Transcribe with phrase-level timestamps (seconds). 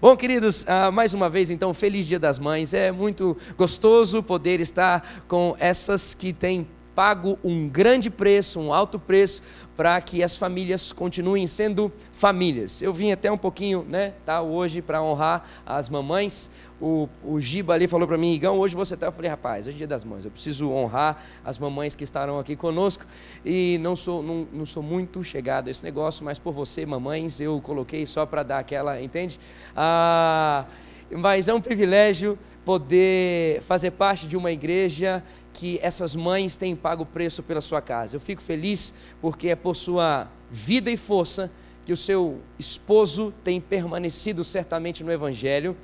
[0.00, 2.72] Bom, queridos, uh, mais uma vez, então, feliz Dia das Mães.
[2.72, 8.98] É muito gostoso poder estar com essas que têm pago um grande preço, um alto
[8.98, 9.40] preço,
[9.76, 12.82] para que as famílias continuem sendo famílias.
[12.82, 17.74] Eu vim até um pouquinho, né, tá, hoje para honrar as mamães o, o Giba
[17.74, 19.06] ali falou para mim, Igão, hoje você está.
[19.06, 22.38] Eu falei, rapaz, hoje é dia das mães, eu preciso honrar as mamães que estarão
[22.38, 23.04] aqui conosco.
[23.44, 27.40] E não sou, não, não sou muito chegado a esse negócio, mas por você, mamães,
[27.40, 29.40] eu coloquei só para dar aquela, entende?
[29.76, 30.66] Ah,
[31.10, 35.24] mas é um privilégio poder fazer parte de uma igreja
[35.58, 38.14] que essas mães têm pago o preço pela sua casa.
[38.16, 41.50] Eu fico feliz porque é por sua vida e força
[41.84, 45.76] que o seu esposo tem permanecido certamente no Evangelho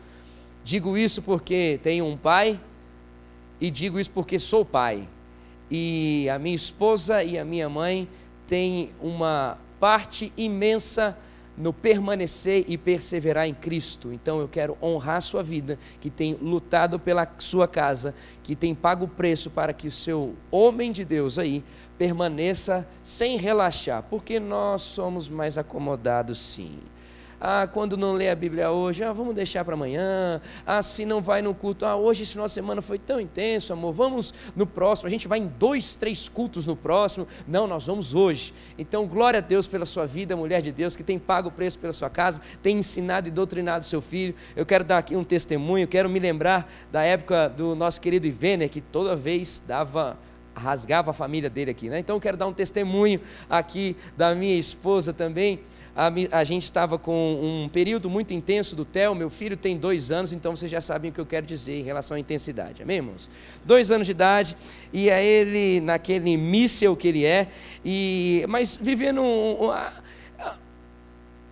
[0.65, 2.59] Digo isso porque tenho um pai
[3.61, 5.07] e digo isso porque sou pai.
[5.71, 8.09] E a minha esposa e a minha mãe
[8.47, 11.19] têm uma parte imensa
[11.57, 14.13] no permanecer e perseverar em Cristo.
[14.13, 18.75] Então eu quero honrar a sua vida, que tem lutado pela sua casa, que tem
[18.75, 21.65] pago o preço para que o seu homem de Deus aí
[21.97, 26.79] permaneça sem relaxar, porque nós somos mais acomodados sim.
[27.41, 30.41] Ah, quando não lê a Bíblia hoje, ah, vamos deixar para amanhã.
[30.67, 33.73] Ah, se não vai no culto, ah, hoje esse final de semana foi tão intenso,
[33.73, 35.07] amor, vamos no próximo.
[35.07, 37.27] A gente vai em dois, três cultos no próximo.
[37.47, 38.55] Não, nós vamos hoje.
[38.79, 41.79] Então, glória a Deus pela sua vida, mulher de Deus, que tem pago o preço
[41.79, 44.35] pela sua casa, tem ensinado e doutrinado seu filho.
[44.57, 48.71] Eu quero dar aqui um testemunho, quero me lembrar da época do nosso querido Ivener,
[48.71, 50.19] que toda vez dava
[50.55, 51.99] rasgava a família dele aqui, né?
[51.99, 55.61] Então eu quero dar um testemunho aqui da minha esposa também
[55.97, 60.11] a, a gente estava com um período muito intenso do Theo, meu filho tem dois
[60.11, 62.97] anos, então vocês já sabem o que eu quero dizer em relação à intensidade, amém,
[62.97, 63.31] irmãos?
[63.65, 64.57] Dois anos de idade,
[64.93, 67.49] e a ele, naquele míssel que ele é,
[67.85, 69.73] e, mas vivendo um, um,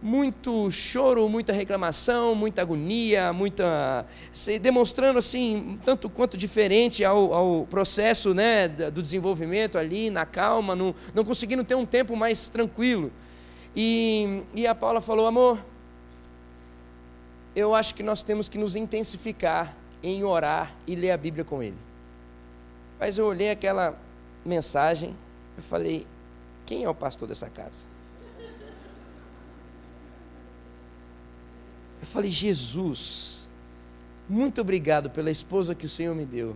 [0.02, 7.66] muito choro, muita reclamação, muita agonia, muita se demonstrando assim tanto quanto diferente ao, ao
[7.66, 13.12] processo né, do desenvolvimento ali na calma, não, não conseguindo ter um tempo mais tranquilo.
[13.76, 15.58] E, e a Paula falou: amor,
[17.54, 21.62] eu acho que nós temos que nos intensificar em orar e ler a Bíblia com
[21.62, 21.78] ele.
[22.98, 23.96] Mas eu olhei aquela
[24.44, 25.16] mensagem,
[25.56, 26.06] eu falei:
[26.66, 27.91] quem é o pastor dessa casa?
[32.02, 33.48] Eu falei: Jesus,
[34.28, 36.54] muito obrigado pela esposa que o Senhor me deu,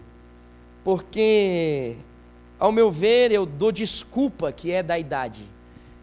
[0.84, 1.97] porque,
[2.59, 5.56] ao meu ver, eu dou desculpa que é da idade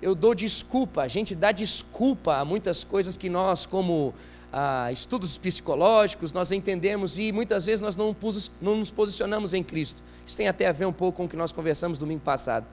[0.04, 4.14] eu dou desculpa, a gente dá desculpa a muitas coisas que nós, como
[4.52, 8.14] ah, estudos psicológicos, nós entendemos e muitas vezes nós não,
[8.62, 10.04] não nos posicionamos em Cristo.
[10.26, 12.66] Isso tem até a ver um pouco com o que nós conversamos domingo passado.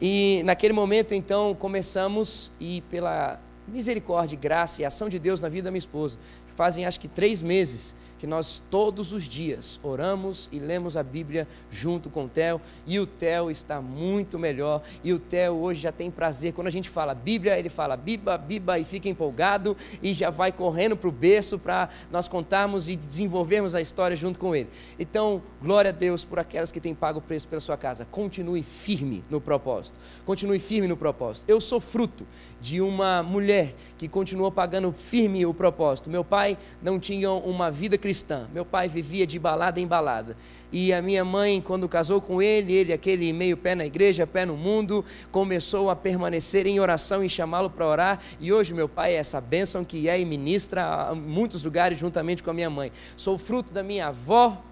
[0.00, 5.64] E naquele momento, então, começamos e pela misericórdia, graça e ação de Deus na vida
[5.64, 6.18] da minha esposa,
[6.54, 11.46] fazem acho que três meses que nós todos os dias oramos e lemos a Bíblia
[11.70, 15.92] junto com o Theo, e o Theo está muito melhor, e o Theo hoje já
[15.92, 20.14] tem prazer, quando a gente fala Bíblia, ele fala Biba, Biba, e fica empolgado, e
[20.14, 24.54] já vai correndo para o berço para nós contarmos e desenvolvermos a história junto com
[24.54, 24.68] ele.
[24.98, 28.62] Então, glória a Deus por aquelas que têm pago o preço pela sua casa, continue
[28.62, 31.44] firme no propósito, continue firme no propósito.
[31.48, 32.26] Eu sou fruto
[32.60, 36.10] de uma mulher que continuou pagando firme o propósito.
[36.10, 38.46] Meu pai não tinha uma vida cristã.
[38.54, 40.36] Meu pai vivia de balada em balada.
[40.70, 44.46] E a minha mãe, quando casou com ele, ele, aquele meio pé na igreja, pé
[44.46, 48.20] no mundo, começou a permanecer em oração e chamá-lo para orar.
[48.38, 52.44] E hoje meu pai é essa bênção que é e ministra em muitos lugares juntamente
[52.44, 52.92] com a minha mãe.
[53.16, 54.62] Sou fruto da minha avó,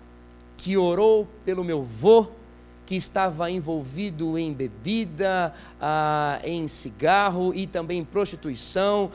[0.56, 2.28] que orou pelo meu vô,
[2.86, 9.10] que estava envolvido em bebida, ah, em cigarro e também em prostituição,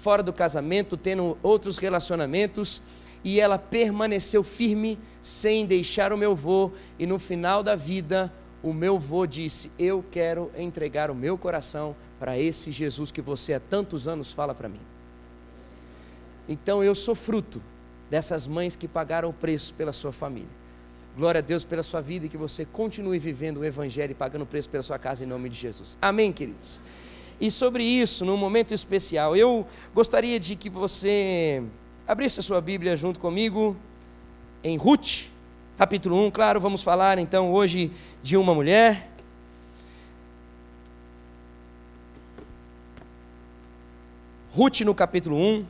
[0.00, 2.80] fora do casamento, tendo outros relacionamentos
[3.22, 8.32] e ela permaneceu firme sem deixar o meu vô, e no final da vida,
[8.62, 13.54] o meu vô disse: Eu quero entregar o meu coração para esse Jesus que você
[13.54, 14.80] há tantos anos fala para mim.
[16.48, 17.62] Então eu sou fruto
[18.10, 20.60] dessas mães que pagaram o preço pela sua família.
[21.16, 24.42] Glória a Deus pela sua vida e que você continue vivendo o Evangelho e pagando
[24.42, 25.98] o preço pela sua casa em nome de Jesus.
[26.00, 26.80] Amém, queridos?
[27.40, 31.62] E sobre isso, num momento especial, eu gostaria de que você
[32.10, 33.76] Abrisse a sua Bíblia junto comigo
[34.64, 35.26] em Ruth,
[35.78, 36.32] capítulo 1.
[36.32, 39.08] Claro, vamos falar então hoje de uma mulher.
[44.52, 45.64] Ruth no capítulo 1.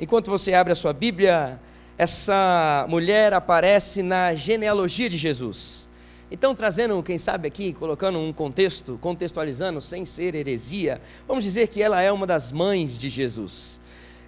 [0.00, 1.60] Enquanto você abre a sua Bíblia,
[1.96, 5.88] essa mulher aparece na genealogia de Jesus.
[6.32, 11.80] Então, trazendo, quem sabe aqui, colocando um contexto, contextualizando, sem ser heresia, vamos dizer que
[11.80, 13.80] ela é uma das mães de Jesus.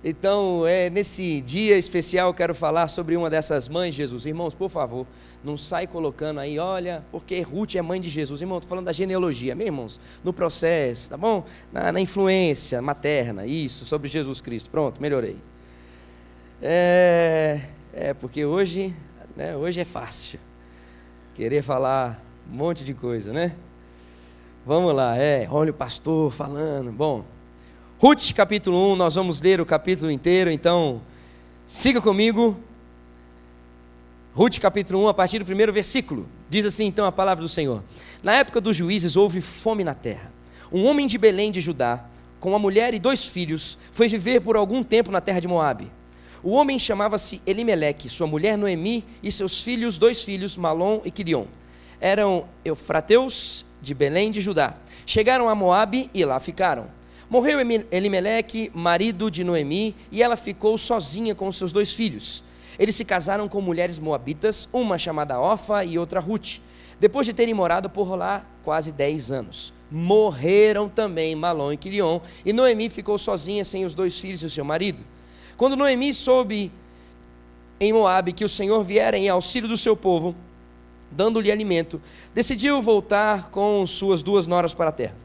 [0.06, 4.26] Então, é, nesse dia especial, quero falar sobre uma dessas mães de Jesus.
[4.26, 5.06] Irmãos, por favor,
[5.42, 8.42] não sai colocando aí, olha, porque Ruth é mãe de Jesus.
[8.42, 11.46] Irmão, estou falando da genealogia, meus irmãos, no processo, tá bom?
[11.72, 14.68] Na, na influência materna, isso, sobre Jesus Cristo.
[14.68, 15.38] Pronto, melhorei.
[16.60, 17.62] É,
[17.94, 18.94] é porque hoje,
[19.34, 20.38] né, hoje é fácil
[21.34, 22.22] querer falar
[22.52, 23.56] um monte de coisa, né?
[24.66, 26.92] Vamos lá, é, olha o pastor falando.
[26.92, 27.24] Bom,
[27.96, 31.00] Ruth capítulo 1, nós vamos ler o capítulo inteiro, então
[31.64, 32.56] siga comigo.
[34.34, 36.26] Ruth capítulo 1, a partir do primeiro versículo.
[36.50, 37.84] Diz assim então a palavra do Senhor:
[38.20, 40.32] Na época dos juízes houve fome na terra.
[40.72, 42.04] Um homem de Belém de Judá,
[42.40, 45.90] com uma mulher e dois filhos, foi viver por algum tempo na terra de Moabe.
[46.42, 51.44] O homem chamava-se Elimeleque, sua mulher Noemi e seus filhos, dois filhos, Malom e Quilion.
[52.00, 54.74] Eram eufrateus de Belém de Judá.
[55.06, 56.86] Chegaram a Moabe e lá ficaram.
[57.34, 57.58] Morreu
[57.90, 62.44] Elimeleque, marido de Noemi, e ela ficou sozinha com seus dois filhos.
[62.78, 66.60] Eles se casaram com mulheres moabitas, uma chamada Orfa e outra Ruth,
[67.00, 69.74] depois de terem morado por lá quase dez anos.
[69.90, 74.50] Morreram também Malom e Quilion, e Noemi ficou sozinha sem os dois filhos e o
[74.50, 75.02] seu marido.
[75.56, 76.70] Quando Noemi soube
[77.80, 80.36] em Moabe que o Senhor viera em auxílio do seu povo,
[81.10, 82.00] dando-lhe alimento,
[82.32, 85.23] decidiu voltar com suas duas noras para a terra.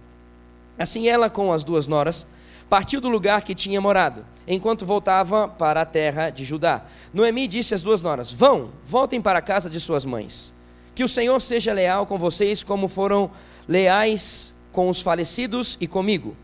[0.79, 2.25] Assim ela, com as duas noras,
[2.69, 6.85] partiu do lugar que tinha morado, enquanto voltava para a terra de Judá.
[7.13, 10.53] Noemi disse às duas noras: Vão, voltem para a casa de suas mães.
[10.95, 13.29] Que o Senhor seja leal com vocês, como foram
[13.67, 16.35] leais com os falecidos e comigo.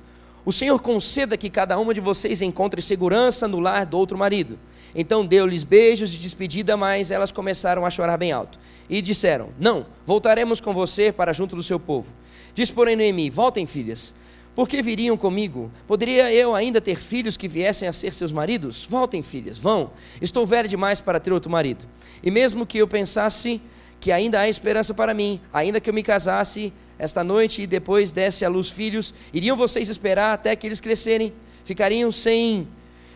[0.45, 4.59] O Senhor conceda que cada uma de vocês encontre segurança no lar do outro marido.
[4.93, 8.59] Então deu-lhes beijos de despedida, mas elas começaram a chorar bem alto.
[8.89, 12.07] E disseram: Não, voltaremos com você para junto do seu povo.
[12.55, 14.15] Diz, porém, Noemi: Voltem, filhas.
[14.55, 15.69] Por que viriam comigo?
[15.85, 18.85] Poderia eu ainda ter filhos que viessem a ser seus maridos?
[18.89, 19.91] Voltem, filhas, vão.
[20.21, 21.85] Estou velha demais para ter outro marido.
[22.23, 23.61] E mesmo que eu pensasse
[23.99, 28.13] que ainda há esperança para mim, ainda que eu me casasse esta noite e depois
[28.13, 31.33] desse à luz filhos, iriam vocês esperar até que eles crescerem?
[31.65, 32.65] Ficariam sem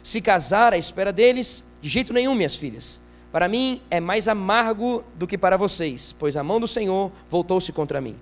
[0.03, 1.63] se casar à espera deles?
[1.81, 2.99] De jeito nenhum, minhas filhas.
[3.31, 7.71] Para mim é mais amargo do que para vocês, pois a mão do Senhor voltou-se
[7.71, 8.17] contra mim.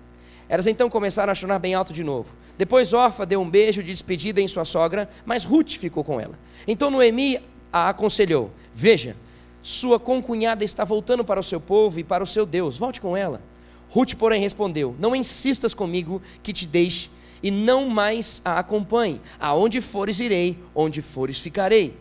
[0.49, 2.31] Elas então começaram a chorar bem alto de novo.
[2.57, 6.37] Depois Orfa deu um beijo de despedida em sua sogra, mas Ruth ficou com ela.
[6.67, 7.39] Então Noemi
[7.71, 9.15] a aconselhou: Veja,
[9.61, 13.15] sua concunhada está voltando para o seu povo e para o seu Deus, volte com
[13.15, 13.41] ela.
[13.89, 17.09] Ruth, porém, respondeu: Não insistas comigo que te deixe
[17.43, 19.21] e não mais a acompanhe.
[19.39, 21.95] Aonde fores, irei, onde fores, ficarei.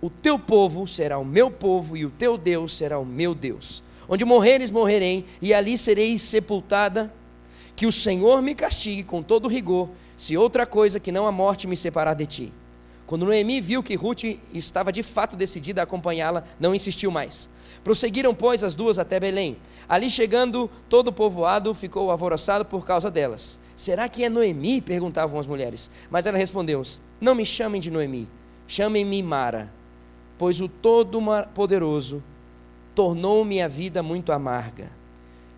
[0.00, 3.82] O teu povo será o meu povo e o teu Deus será o meu Deus.
[4.08, 7.12] Onde morreres, morrerei, e ali serei sepultada
[7.80, 11.66] que o Senhor me castigue com todo rigor, se outra coisa que não a morte
[11.66, 12.52] me separar de ti.
[13.06, 17.48] Quando Noemi viu que Ruth estava de fato decidida a acompanhá-la, não insistiu mais.
[17.82, 19.56] Prosseguiram, pois, as duas até Belém.
[19.88, 23.58] Ali chegando, todo o povoado ficou alvoroçado por causa delas.
[23.74, 24.82] Será que é Noemi?
[24.82, 25.90] perguntavam as mulheres.
[26.10, 26.82] Mas ela respondeu:
[27.18, 28.28] Não me chamem de Noemi,
[28.68, 29.72] chamem-me Mara,
[30.36, 32.22] pois o Todo-Poderoso
[32.94, 34.99] tornou minha vida muito amarga.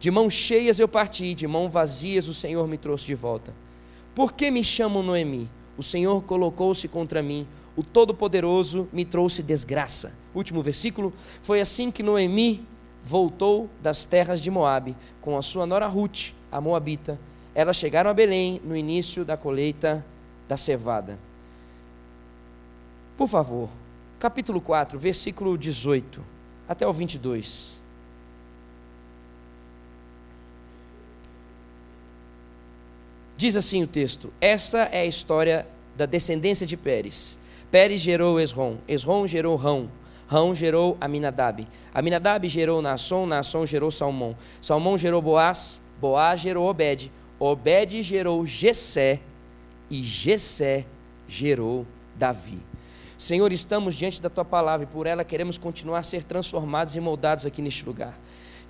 [0.02, 3.54] De mãos cheias eu parti, de mãos vazias o Senhor me trouxe de volta.
[4.16, 5.48] Por que me chamam Noemi?
[5.78, 7.46] O Senhor colocou-se contra mim,
[7.76, 10.12] o Todo-Poderoso me trouxe desgraça.
[10.34, 11.12] Último versículo.
[11.40, 12.66] Foi assim que Noemi
[13.00, 17.16] voltou das terras de Moabe com a sua nora Ruth, a moabita.
[17.54, 20.04] Elas chegaram a Belém no início da colheita
[20.48, 21.16] da cevada.
[23.16, 23.68] Por favor,
[24.18, 26.20] capítulo 4, versículo 18
[26.68, 27.81] até o 22.
[33.42, 37.40] Diz assim o texto: Essa é a história da descendência de Pérez.
[37.72, 39.90] Pérez gerou Esrom, Esrom gerou Rão,
[40.28, 47.10] Rão gerou Aminadab, Aminadab gerou Naasson, Naasson gerou Salmão, Salmão gerou Boaz, Boaz gerou Obed,
[47.36, 49.18] Obed gerou Gesé
[49.90, 50.86] e Gesé
[51.26, 51.84] gerou
[52.14, 52.60] Davi.
[53.18, 57.00] Senhor, estamos diante da tua palavra e por ela queremos continuar a ser transformados e
[57.00, 58.16] moldados aqui neste lugar.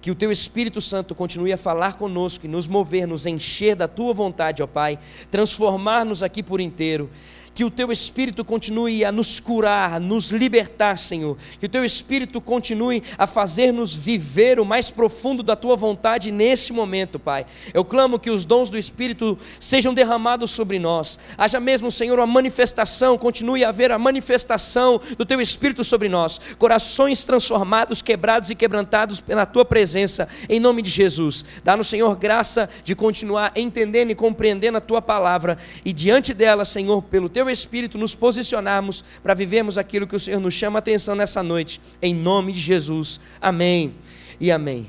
[0.02, 3.88] Que o teu Espírito Santo continue a falar conosco e nos mover, nos encher da
[3.88, 4.99] tua vontade, ó Pai,
[5.30, 7.09] transformar-nos aqui por inteiro
[7.54, 11.37] que o teu Espírito continue a nos curar, a nos libertar, Senhor.
[11.59, 16.73] Que o teu Espírito continue a fazer-nos viver o mais profundo da tua vontade nesse
[16.73, 17.47] momento, Pai.
[17.75, 21.18] Eu clamo que os dons do Espírito sejam derramados sobre nós.
[21.37, 26.40] Haja mesmo, Senhor, uma manifestação, continue a haver a manifestação do teu Espírito sobre nós.
[26.59, 31.44] Corações transformados, quebrados e quebrantados pela tua presença, em nome de Jesus.
[31.64, 37.02] Dá-nos, Senhor, graça de continuar entendendo e compreendendo a tua palavra e diante dela, Senhor,
[37.02, 40.80] pelo teu teu espírito, nos posicionarmos para vivermos aquilo que o Senhor nos chama a
[40.80, 43.20] atenção nessa noite, em nome de Jesus.
[43.40, 43.92] Amém
[44.38, 44.87] e amém.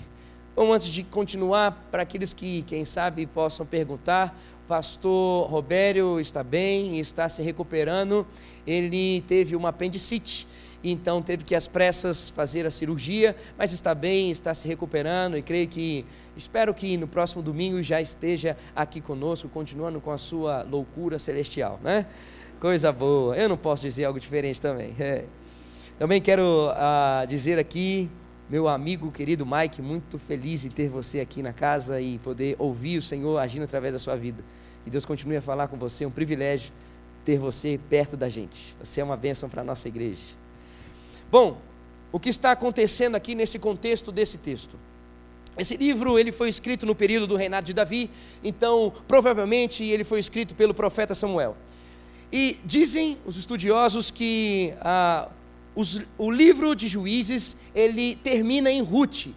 [0.55, 6.99] Bom, antes de continuar, para aqueles que, quem sabe, possam perguntar, pastor Robério está bem,
[6.99, 8.25] está se recuperando.
[8.67, 10.45] Ele teve uma apendicite
[10.83, 15.41] então teve que às pressas fazer a cirurgia, mas está bem, está se recuperando e
[15.41, 16.05] creio que,
[16.35, 21.79] espero que no próximo domingo já esteja aqui conosco, continuando com a sua loucura celestial,
[21.81, 22.05] né?
[22.63, 24.95] Coisa boa, eu não posso dizer algo diferente também.
[24.97, 25.25] É.
[25.99, 28.09] Também quero ah, dizer aqui,
[28.49, 32.97] meu amigo querido Mike, muito feliz em ter você aqui na casa e poder ouvir
[32.97, 34.41] o Senhor agindo através da sua vida.
[34.85, 36.71] Que Deus continue a falar com você, é um privilégio
[37.25, 38.73] ter você perto da gente.
[38.81, 40.23] Você é uma bênção para a nossa igreja.
[41.29, 41.57] Bom,
[42.13, 44.79] o que está acontecendo aqui nesse contexto desse texto?
[45.57, 48.09] Esse livro ele foi escrito no período do reinado de Davi,
[48.41, 51.57] então provavelmente ele foi escrito pelo profeta Samuel.
[52.35, 55.29] E dizem os estudiosos que ah,
[55.75, 59.27] os, o livro de Juízes ele termina em Ruth.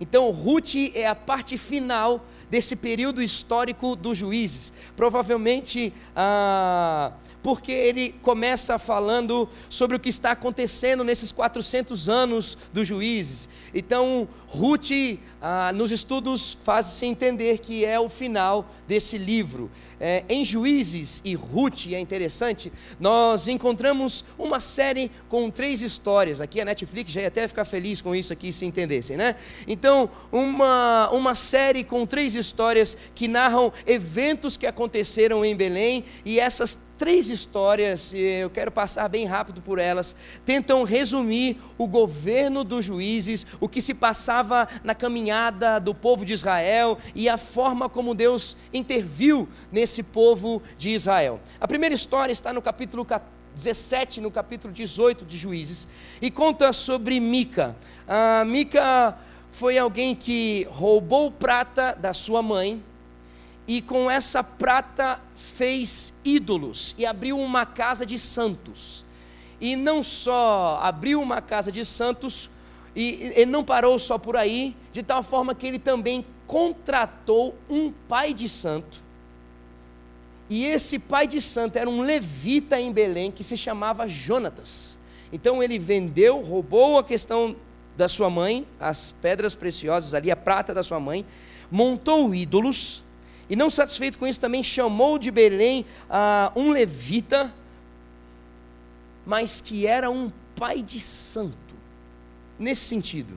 [0.00, 4.72] Então Ruth é a parte final desse período histórico dos juízes.
[4.96, 12.88] Provavelmente ah, porque ele começa falando sobre o que está acontecendo nesses 400 anos dos
[12.88, 13.48] juízes.
[13.72, 14.90] Então, Ruth,
[15.40, 19.70] ah, nos estudos, faz-se entender que é o final desse livro.
[20.00, 26.40] É, em Juízes e Ruth, é interessante, nós encontramos uma série com três histórias.
[26.40, 29.36] Aqui a Netflix já ia até ficar feliz com isso aqui, se entendessem, né?
[29.66, 36.40] Então, uma, uma série com três histórias que narram eventos que aconteceram em Belém e
[36.40, 40.16] essas três histórias, eu quero passar bem rápido por elas,
[40.46, 45.25] tentam resumir o governo dos juízes, o que se passava na caminhada
[45.82, 51.40] do povo de Israel e a forma como Deus interviu nesse povo de Israel.
[51.60, 53.06] A primeira história está no capítulo
[53.54, 55.88] 17, no capítulo 18 de Juízes,
[56.20, 57.74] e conta sobre Mica.
[58.06, 59.16] A Mica
[59.50, 62.82] foi alguém que roubou prata da sua mãe,
[63.66, 69.04] e com essa prata fez ídolos e abriu uma casa de santos.
[69.60, 72.50] E não só abriu uma casa de santos,
[72.96, 77.92] e ele não parou só por aí, de tal forma que ele também contratou um
[77.92, 79.04] pai de santo.
[80.48, 84.98] E esse pai de santo era um levita em Belém que se chamava Jonatas.
[85.30, 87.54] Então ele vendeu, roubou a questão
[87.96, 91.26] da sua mãe, as pedras preciosas ali, a prata da sua mãe,
[91.70, 93.04] montou ídolos
[93.50, 97.52] e não satisfeito com isso, também chamou de Belém ah, um levita,
[99.26, 101.65] mas que era um pai de santo,
[102.58, 103.36] nesse sentido.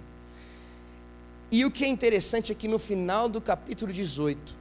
[1.52, 4.54] E o que é interessante é que no final do capítulo 18,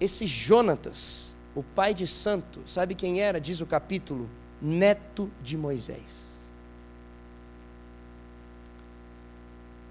[0.00, 3.40] esse Jonatas, o pai de santo, sabe quem era?
[3.40, 4.28] Diz o capítulo,
[4.60, 6.48] neto de Moisés.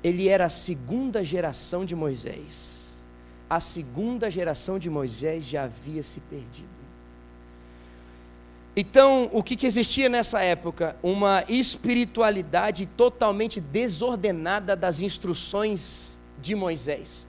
[0.03, 2.85] Ele era a segunda geração de Moisés
[3.49, 6.74] a segunda geração de Moisés já havia se perdido.
[8.77, 10.97] Então, o que, que, existia nessa época?
[11.01, 17.25] Uma espiritualidade totalmente desordenada das instruções de Moisés.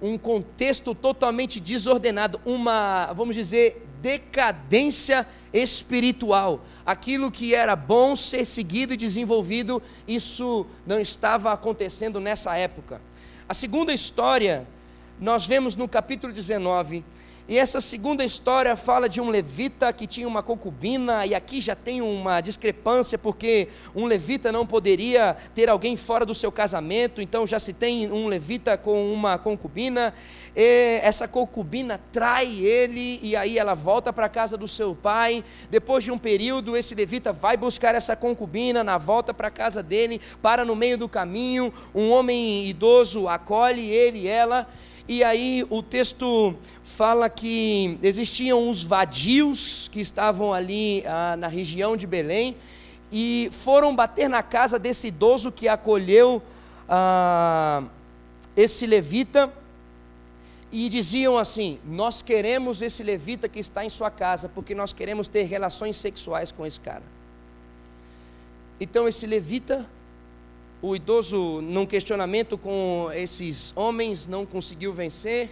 [0.00, 6.64] Um contexto totalmente desordenado, uma, vamos dizer, decadência espiritual.
[6.86, 13.02] Aquilo que era bom ser seguido e desenvolvido, isso não estava acontecendo nessa época.
[13.46, 14.66] A segunda história
[15.20, 17.04] nós vemos no capítulo 19.
[17.48, 21.76] E essa segunda história fala de um levita que tinha uma concubina, e aqui já
[21.76, 27.46] tem uma discrepância, porque um levita não poderia ter alguém fora do seu casamento, então
[27.46, 30.12] já se tem um levita com uma concubina.
[30.56, 35.44] essa concubina trai ele, e aí ela volta para a casa do seu pai.
[35.70, 39.84] Depois de um período, esse levita vai buscar essa concubina, na volta para a casa
[39.84, 44.66] dele, para no meio do caminho, um homem idoso acolhe ele e ela
[45.08, 51.96] e aí o texto fala que existiam uns vadios que estavam ali ah, na região
[51.96, 52.56] de Belém
[53.12, 56.42] e foram bater na casa desse idoso que acolheu
[56.88, 57.84] ah,
[58.56, 59.52] esse levita
[60.72, 65.28] e diziam assim: Nós queremos esse levita que está em sua casa porque nós queremos
[65.28, 67.04] ter relações sexuais com esse cara.
[68.80, 69.86] Então esse levita
[70.82, 75.50] o idoso, num questionamento com esses homens, não conseguiu vencer.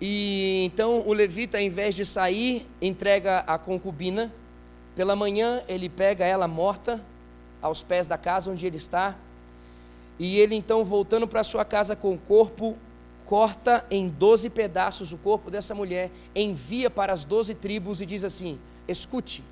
[0.00, 4.32] E então o levita, ao invés de sair, entrega a concubina.
[4.94, 7.04] Pela manhã, ele pega ela morta
[7.62, 9.16] aos pés da casa onde ele está.
[10.18, 12.76] E ele então, voltando para sua casa com o corpo,
[13.24, 18.24] corta em doze pedaços o corpo dessa mulher, envia para as doze tribos e diz
[18.24, 18.58] assim:
[18.88, 19.44] Escute,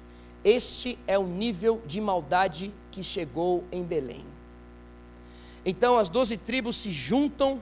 [0.42, 4.36] Este é o nível de maldade que chegou em Belém.
[5.66, 7.61] Então as doze tribos se juntam,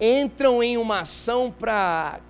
[0.00, 2.20] entram em uma ação para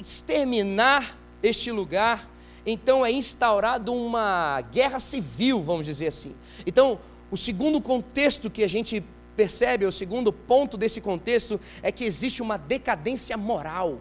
[0.00, 2.28] exterminar este lugar.
[2.66, 6.34] Então é instaurado uma guerra civil, vamos dizer assim.
[6.66, 6.98] Então,
[7.30, 9.02] o segundo contexto que a gente
[9.36, 14.00] percebe, o segundo ponto desse contexto, é que existe uma decadência moral.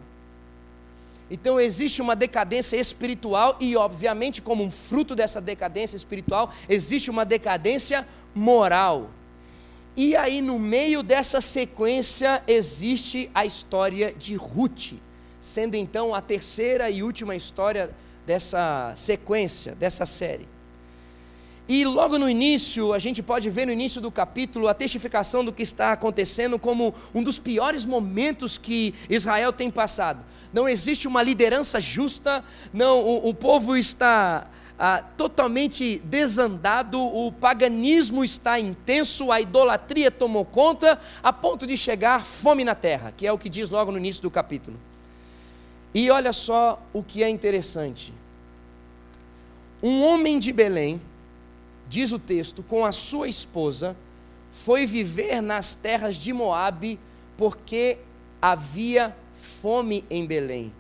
[1.30, 7.26] Então existe uma decadência espiritual e, obviamente, como um fruto dessa decadência espiritual, existe uma
[7.26, 9.12] decadência moral.
[9.98, 14.94] E aí, no meio dessa sequência, existe a história de Ruth,
[15.40, 17.92] sendo então a terceira e última história
[18.26, 20.50] dessa sequência, dessa série.
[21.68, 25.54] E logo no início, a gente pode ver no início do capítulo a testificação do
[25.54, 30.24] que está acontecendo como um dos piores momentos que Israel tem passado.
[30.54, 34.46] Não existe uma liderança justa, não, o, o povo está
[34.78, 42.26] ah, totalmente desandado, o paganismo está intenso, a idolatria tomou conta, a ponto de chegar
[42.26, 44.78] fome na terra, que é o que diz logo no início do capítulo.
[45.94, 48.14] E olha só o que é interessante.
[49.82, 51.02] Um homem de Belém,
[51.88, 53.96] diz o texto, com a sua esposa,
[54.52, 57.00] foi viver nas terras de Moabe,
[57.38, 58.00] porque
[58.42, 59.16] havia
[59.62, 60.74] fome em Belém.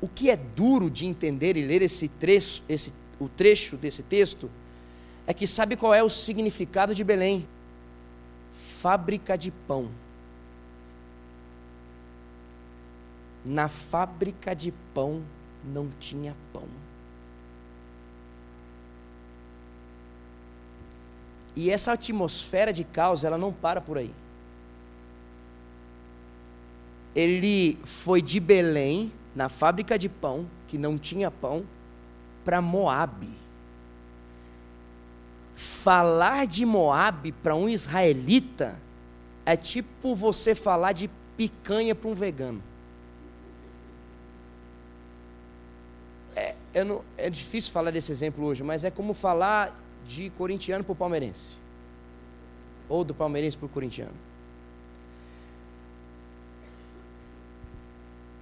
[0.00, 4.50] O que é duro de entender e ler esse trecho, esse, o trecho desse texto,
[5.26, 7.46] é que sabe qual é o significado de Belém?
[8.78, 9.90] Fábrica de pão.
[13.44, 15.22] Na fábrica de pão
[15.64, 16.64] não tinha pão.
[21.56, 24.14] E essa atmosfera de caos, ela não para por aí.
[27.16, 31.64] Ele foi de Belém, na fábrica de pão, que não tinha pão,
[32.44, 33.30] para Moabe.
[35.54, 38.76] Falar de Moabe para um israelita
[39.44, 42.62] é tipo você falar de picanha para um vegano.
[46.78, 50.92] É, não, é difícil falar desse exemplo hoje, mas é como falar de corintiano para
[50.92, 51.56] o palmeirense.
[52.88, 54.14] Ou do palmeirense para o corintiano.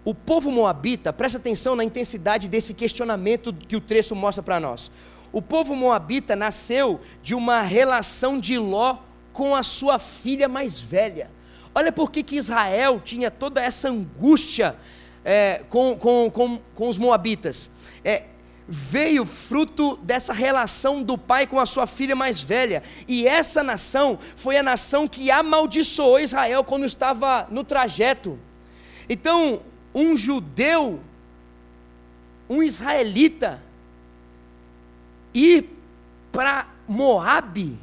[0.07, 4.89] O povo moabita, presta atenção na intensidade desse questionamento que o texto mostra para nós.
[5.33, 8.99] O povo moabita nasceu de uma relação de Ló
[9.33, 11.29] com a sua filha mais velha.
[11.75, 14.77] Olha por que, que Israel tinha toda essa angústia
[15.25, 17.69] é, com, com, com, com os moabitas.
[18.05, 18.27] É,
[18.69, 22.85] veio fruto dessa relação do pai com a sua filha mais velha.
[23.09, 28.39] E essa nação foi a nação que amaldiçoou Israel quando estava no trajeto.
[29.09, 29.63] Então,
[29.97, 31.01] um judeu,
[32.51, 33.63] um israelita,
[35.33, 35.71] ir
[36.31, 37.79] para Moabe.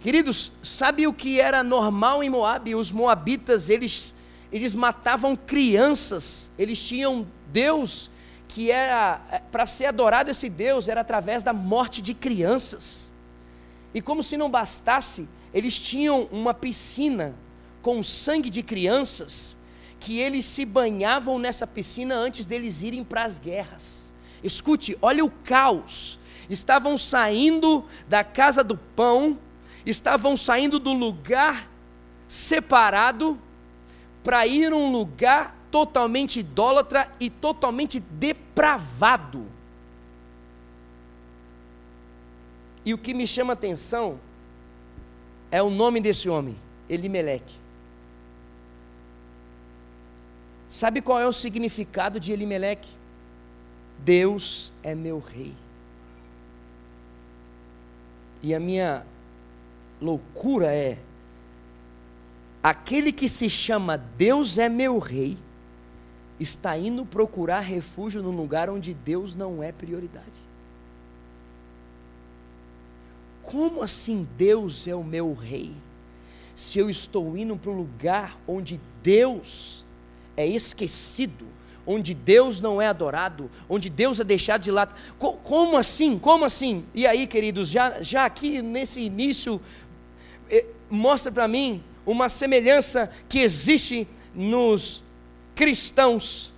[0.00, 2.74] Queridos, sabe o que era normal em Moabe?
[2.74, 4.14] Os moabitas, eles,
[4.52, 8.10] eles matavam crianças, eles tinham Deus
[8.46, 13.10] que era é, para ser adorado esse Deus era através da morte de crianças.
[13.94, 17.34] E como se não bastasse, eles tinham uma piscina
[17.80, 19.56] com sangue de crianças,
[20.04, 24.12] que eles se banhavam nessa piscina antes deles irem para as guerras.
[24.42, 26.20] Escute, olha o caos.
[26.50, 29.38] Estavam saindo da casa do pão,
[29.86, 31.70] estavam saindo do lugar
[32.28, 33.40] separado
[34.22, 39.46] para ir a um lugar totalmente idólatra e totalmente depravado.
[42.84, 44.20] E o que me chama atenção
[45.50, 47.63] é o nome desse homem, Elimeleque.
[50.74, 52.90] Sabe qual é o significado de Elimeleque?
[54.00, 55.54] Deus é meu rei.
[58.42, 59.06] E a minha
[60.02, 60.98] loucura é:
[62.60, 65.38] aquele que se chama Deus é meu rei,
[66.40, 70.42] está indo procurar refúgio num lugar onde Deus não é prioridade.
[73.44, 75.72] Como assim Deus é o meu rei?
[76.52, 79.83] Se eu estou indo para o lugar onde Deus
[80.36, 81.46] é esquecido,
[81.86, 84.94] onde Deus não é adorado, onde Deus é deixado de lado.
[85.18, 86.18] Como assim?
[86.18, 86.84] Como assim?
[86.94, 89.60] E aí, queridos, já, já aqui nesse início,
[90.50, 95.02] eh, mostra para mim uma semelhança que existe nos
[95.54, 96.54] cristãos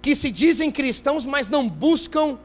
[0.00, 2.38] que se dizem cristãos, mas não buscam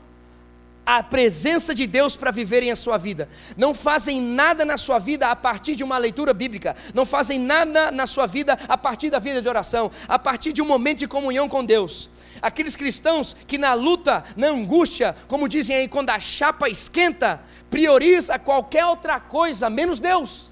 [0.85, 3.29] a presença de Deus para viverem a sua vida.
[3.55, 6.75] Não fazem nada na sua vida a partir de uma leitura bíblica.
[6.93, 10.61] Não fazem nada na sua vida a partir da vida de oração, a partir de
[10.61, 12.09] um momento de comunhão com Deus.
[12.41, 18.37] Aqueles cristãos que na luta, na angústia, como dizem aí, quando a chapa esquenta, prioriza
[18.37, 20.51] qualquer outra coisa menos Deus.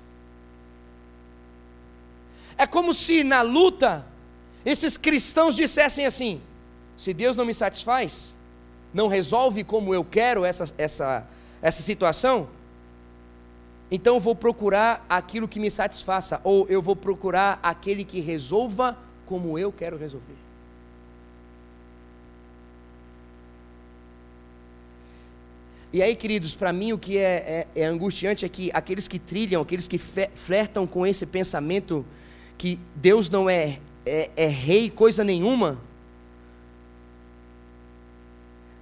[2.57, 4.05] É como se na luta
[4.63, 6.41] esses cristãos dissessem assim:
[6.95, 8.33] se Deus não me satisfaz,
[8.93, 11.27] não resolve como eu quero essa, essa,
[11.61, 12.47] essa situação,
[13.89, 18.97] então eu vou procurar aquilo que me satisfaça, ou eu vou procurar aquele que resolva
[19.25, 20.41] como eu quero resolver.
[25.93, 29.19] E aí, queridos, para mim o que é, é, é, angustiante é que aqueles que
[29.19, 32.05] trilham, aqueles que flertam com esse pensamento
[32.57, 35.77] que Deus não é, é, é rei coisa nenhuma,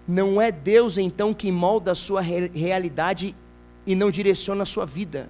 [0.10, 3.36] não é Deus então que molda a sua realidade
[3.86, 5.30] e não direciona a sua vida.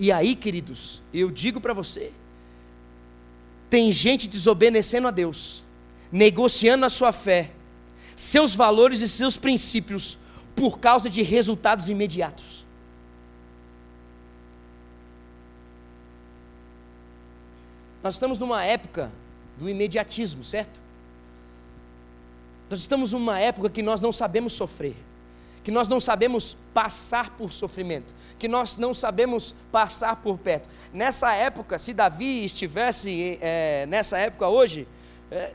[0.00, 2.10] E aí, queridos, eu digo para você:
[3.70, 5.62] tem gente desobedecendo a Deus,
[6.10, 7.52] negociando a sua fé,
[8.16, 10.18] seus valores e seus princípios,
[10.56, 12.66] por causa de resultados imediatos.
[18.02, 19.12] Nós estamos numa época
[19.56, 20.85] do imediatismo, certo?
[22.68, 24.96] Nós estamos numa época que nós não sabemos sofrer,
[25.62, 30.68] que nós não sabemos passar por sofrimento, que nós não sabemos passar por perto.
[30.92, 34.86] Nessa época, se Davi estivesse é, nessa época hoje,
[35.30, 35.52] é,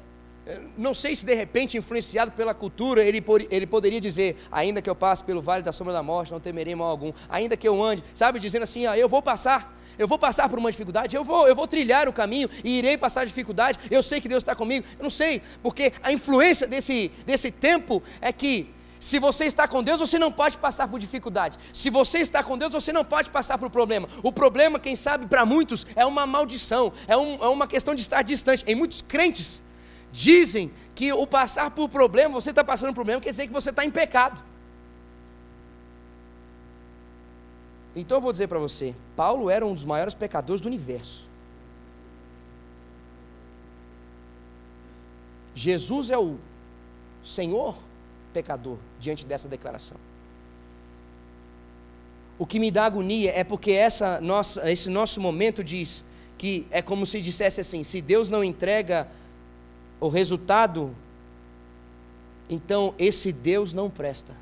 [0.77, 4.95] não sei se de repente, influenciado pela cultura, ele, ele poderia dizer: ainda que eu
[4.95, 8.04] passe pelo vale da sombra da morte, não temerei mal algum, ainda que eu ande,
[8.13, 11.47] sabe, dizendo assim: ah, eu vou passar eu vou passar por uma dificuldade, eu vou,
[11.47, 14.86] eu vou trilhar o caminho e irei passar dificuldade, eu sei que Deus está comigo,
[14.97, 19.82] eu não sei, porque a influência desse, desse tempo é que se você está com
[19.84, 21.58] Deus, você não pode passar por dificuldade.
[21.73, 24.08] Se você está com Deus, você não pode passar por problema.
[24.21, 28.01] O problema, quem sabe, para muitos, é uma maldição, é, um, é uma questão de
[28.01, 28.63] estar distante.
[28.67, 29.63] Em muitos crentes
[30.12, 33.69] dizem que o passar por problema, você está passando por problema, quer dizer que você
[33.69, 34.41] está em pecado.
[37.95, 41.28] Então eu vou dizer para você: Paulo era um dos maiores pecadores do universo.
[45.54, 46.38] Jesus é o
[47.24, 47.78] Senhor
[48.34, 49.97] pecador diante dessa declaração.
[52.39, 56.04] O que me dá agonia é porque essa nossa, esse nosso momento diz
[56.38, 59.08] que é como se dissesse assim: se Deus não entrega
[60.02, 60.94] o resultado,
[62.50, 64.36] então esse Deus não presta.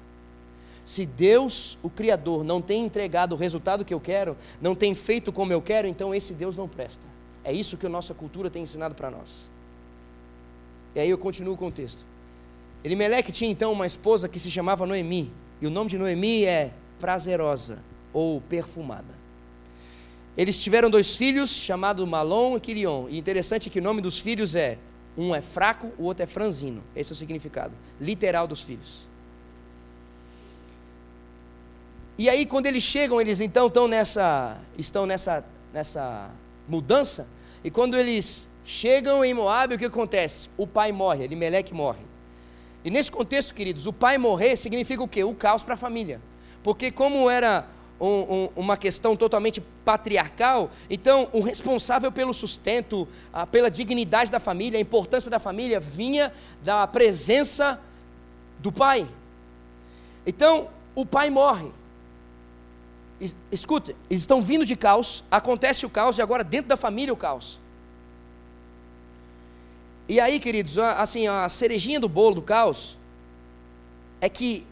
[0.86, 5.32] Se Deus, o Criador, não tem entregado o resultado que eu quero, não tem feito
[5.32, 7.06] como eu quero, então esse Deus não presta.
[7.44, 9.50] É isso que a nossa cultura tem ensinado para nós.
[10.96, 12.04] E aí eu continuo com o texto.
[12.84, 16.72] Elimeleque tinha então uma esposa que se chamava Noemi, e o nome de Noemi é
[17.00, 17.80] prazerosa
[18.14, 19.14] ou perfumada.
[20.38, 23.10] Eles tiveram dois filhos, chamados Malom e Quirion.
[23.10, 24.78] E interessante que o nome dos filhos é
[25.18, 26.84] um é fraco, o outro é franzino.
[26.96, 29.08] Esse é o significado literal dos filhos.
[32.18, 35.44] E aí, quando eles chegam, eles então estão nessa, estão nessa,
[35.74, 36.30] nessa
[36.68, 37.28] mudança.
[37.64, 40.50] E quando eles chegam em Moab, o que acontece?
[40.58, 42.04] O pai morre, Elimelec morre.
[42.84, 45.24] E nesse contexto, queridos, o pai morrer significa o quê?
[45.24, 46.22] O caos para a família.
[46.64, 47.66] Porque como era
[48.00, 54.40] um, um, uma questão totalmente patriarcal, então o responsável pelo sustento, ah, pela dignidade da
[54.40, 56.34] família, a importância da família, vinha
[56.64, 57.80] da presença
[58.60, 59.08] do pai.
[60.26, 61.72] Então, o pai morre
[63.52, 67.18] escute, eles estão vindo de caos, acontece o caos e agora dentro da família o
[67.18, 67.60] caos.
[70.08, 72.98] E aí, queridos, assim, a cerejinha do bolo do caos
[74.22, 74.66] é que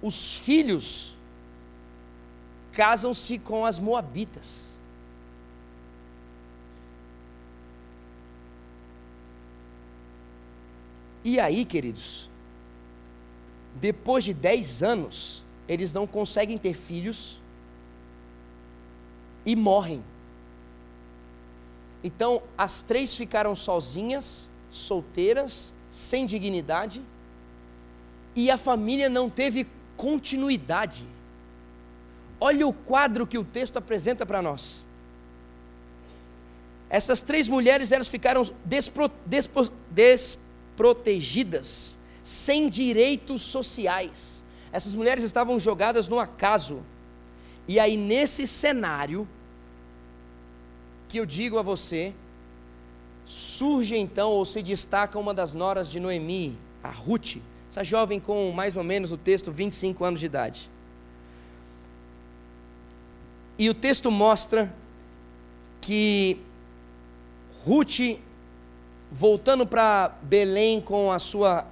[0.00, 1.14] os filhos
[2.78, 4.76] casam-se com as moabitas.
[11.24, 12.30] E aí, queridos,
[13.74, 17.40] depois de dez anos, eles não conseguem ter filhos
[19.44, 20.00] e morrem.
[22.04, 27.02] Então, as três ficaram sozinhas, solteiras, sem dignidade,
[28.36, 31.17] e a família não teve continuidade.
[32.40, 34.86] Olha o quadro que o texto apresenta para nós.
[36.90, 44.44] Essas três mulheres elas ficaram despro, despro, desprotegidas, sem direitos sociais.
[44.72, 46.82] Essas mulheres estavam jogadas no acaso.
[47.66, 49.28] E aí, nesse cenário,
[51.08, 52.14] que eu digo a você,
[53.24, 57.36] surge então ou se destaca uma das noras de Noemi, a Ruth.
[57.70, 60.70] essa jovem com mais ou menos o texto 25 anos de idade.
[63.58, 64.72] E o texto mostra
[65.80, 66.38] que
[67.64, 68.18] Ruth,
[69.10, 71.66] voltando para Belém com a sua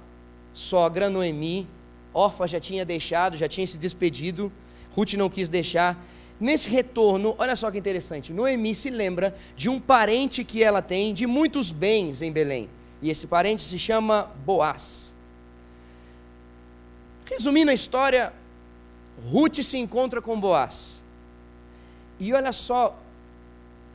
[0.51, 1.67] sogra Noemi,
[2.13, 4.51] órfã já tinha deixado, já tinha se despedido,
[4.91, 5.97] Ruth não quis deixar.
[6.39, 11.13] Nesse retorno, olha só que interessante, Noemi se lembra de um parente que ela tem
[11.13, 12.69] de muitos bens em Belém.
[13.01, 15.15] E esse parente se chama Boaz.
[17.25, 18.33] Resumindo a história,
[19.31, 21.03] Ruth se encontra com Boaz.
[22.19, 22.97] E olha só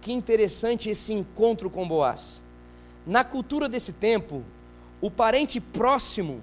[0.01, 2.43] que interessante esse encontro com Boaz.
[3.07, 4.43] Na cultura desse tempo,
[5.01, 6.43] o parente próximo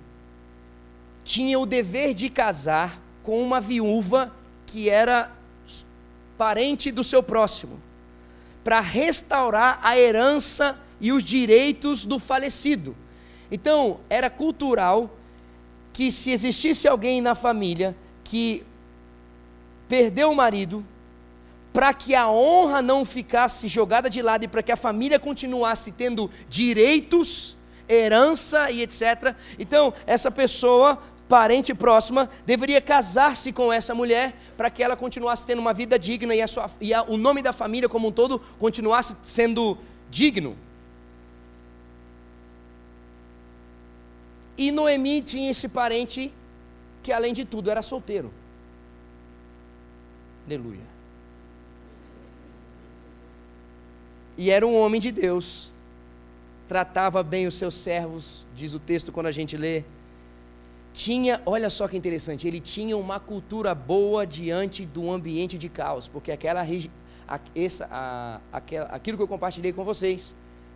[1.23, 4.33] tinha o dever de casar com uma viúva
[4.65, 5.31] que era
[6.37, 7.79] parente do seu próximo,
[8.63, 12.95] para restaurar a herança e os direitos do falecido.
[13.51, 15.09] Então, era cultural
[15.91, 18.63] que se existisse alguém na família que
[19.87, 20.85] perdeu o marido,
[21.71, 25.91] para que a honra não ficasse jogada de lado e para que a família continuasse
[25.91, 27.55] tendo direitos,
[27.87, 29.35] herança e etc.
[29.57, 35.59] Então, essa pessoa, parente próxima, deveria casar-se com essa mulher para que ela continuasse tendo
[35.59, 38.39] uma vida digna e, a sua, e a, o nome da família como um todo
[38.59, 39.77] continuasse sendo
[40.09, 40.57] digno.
[44.57, 46.33] E Noemi tinha esse parente
[47.01, 48.33] que, além de tudo, era solteiro.
[50.45, 50.88] Aleluia.
[54.39, 55.69] E era um homem de Deus.
[56.65, 59.83] Tratava bem os seus servos, diz o texto quando a gente lê.
[60.93, 66.07] Tinha, olha só que interessante, ele tinha uma cultura boa diante do ambiente de caos,
[66.07, 66.65] porque aquela,
[67.27, 70.33] a, essa, a, aquela aquilo que eu compartilhei com vocês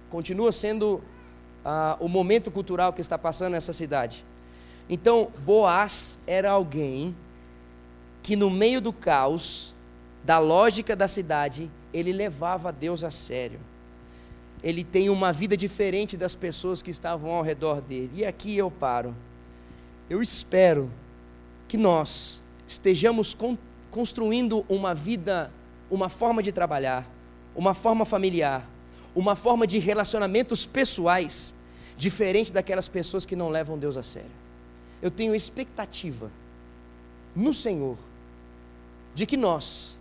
[0.10, 1.02] continua sendo
[1.64, 4.26] ah, o momento cultural que está passando nessa cidade.
[4.90, 7.16] Então, Boaz era alguém
[8.22, 9.74] que, no meio do caos,
[10.22, 13.60] da lógica da cidade, ele levava Deus a sério.
[14.64, 18.12] Ele tem uma vida diferente das pessoas que estavam ao redor dele.
[18.14, 19.16] E aqui eu paro.
[20.10, 20.90] Eu espero
[21.68, 23.58] que nós estejamos con
[23.92, 25.52] construindo uma vida,
[25.90, 27.08] uma forma de trabalhar,
[27.56, 28.68] uma forma familiar,
[29.16, 31.54] uma forma de relacionamentos pessoais
[31.96, 34.32] diferente daquelas pessoas que não levam Deus a sério.
[35.00, 36.32] Eu tenho expectativa
[37.36, 37.98] no Senhor
[39.14, 39.98] de que nós,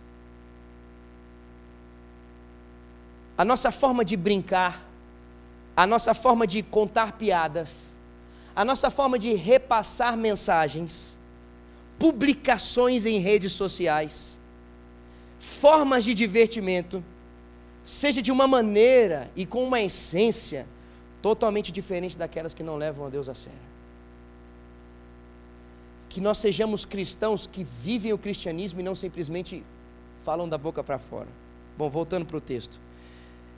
[3.43, 4.89] a nossa forma de brincar,
[5.75, 7.93] a nossa forma de contar piadas,
[8.55, 11.19] a nossa forma de repassar mensagens,
[11.99, 14.39] publicações em redes sociais,
[15.41, 17.03] formas de divertimento,
[17.83, 20.65] seja de uma maneira e com uma essência
[21.21, 23.59] totalmente diferente daquelas que não levam a Deus a sério.
[26.07, 29.65] Que nós sejamos cristãos que vivem o cristianismo e não simplesmente
[30.23, 31.27] falam da boca para fora.
[31.77, 32.79] Bom, voltando para o texto.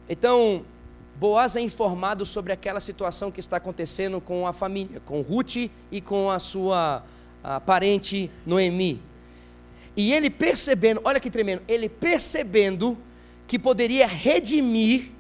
[0.09, 0.65] Então,
[1.17, 5.55] Boaz é informado sobre aquela situação que está acontecendo com a família, com Ruth
[5.91, 7.03] e com a sua
[7.45, 8.99] a parente Noemi.
[9.95, 12.97] E ele percebendo, olha que tremendo, ele percebendo
[13.45, 15.11] que poderia redimir,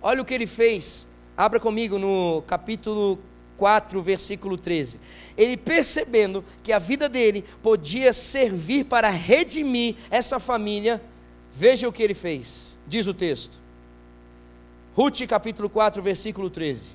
[0.00, 1.06] olha o que ele fez.
[1.36, 3.18] Abra comigo no capítulo
[3.58, 4.98] 4, versículo 13.
[5.36, 11.00] Ele percebendo que a vida dele podia servir para redimir essa família,
[11.52, 12.78] veja o que ele fez.
[12.86, 13.60] Diz o texto.
[14.96, 16.90] Ruth capítulo 4, versículo 13.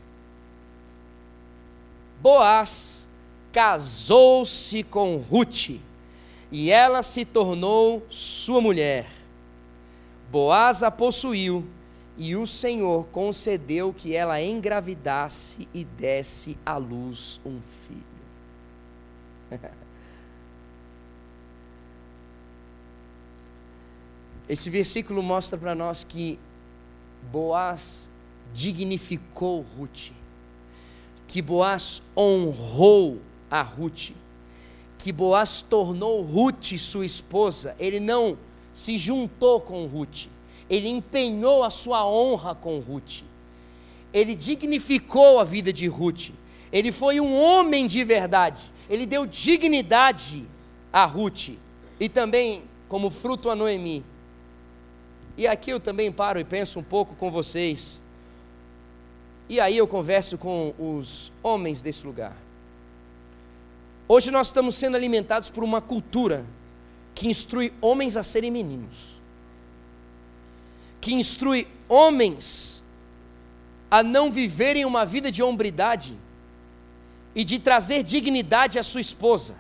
[2.22, 3.08] Boaz
[3.52, 5.80] casou-se com Ruth,
[6.52, 9.08] e ela se tornou sua mulher.
[10.30, 11.66] Boaz a possuiu,
[12.18, 18.04] e o Senhor concedeu que ela engravidasse e desse à luz um filho.
[24.48, 26.38] Esse versículo mostra para nós que
[27.32, 28.10] Boaz
[28.54, 30.12] dignificou Ruth,
[31.28, 34.12] que Boaz honrou a Ruth,
[34.98, 38.38] que Boaz tornou Ruth sua esposa, ele não
[38.74, 40.28] se juntou com Ruth,
[40.70, 43.22] ele empenhou a sua honra com Ruth,
[44.14, 46.30] ele dignificou a vida de Ruth,
[46.72, 50.46] ele foi um homem de verdade, ele deu dignidade
[50.92, 51.50] a Ruth.
[52.00, 54.04] E também como fruto a Noemi.
[55.38, 58.02] E aqui eu também paro e penso um pouco com vocês.
[59.50, 62.36] E aí eu converso com os homens desse lugar.
[64.08, 66.46] Hoje nós estamos sendo alimentados por uma cultura
[67.14, 69.22] que instrui homens a serem meninos,
[71.02, 72.84] que instrui homens
[73.90, 76.18] a não viverem uma vida de hombridade,
[77.36, 79.56] e de trazer dignidade à sua esposa.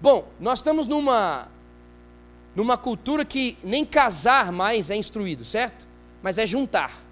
[0.00, 1.48] Bom, nós estamos numa
[2.54, 5.86] numa cultura que nem casar mais é instruído, certo?
[6.22, 7.02] Mas é juntar.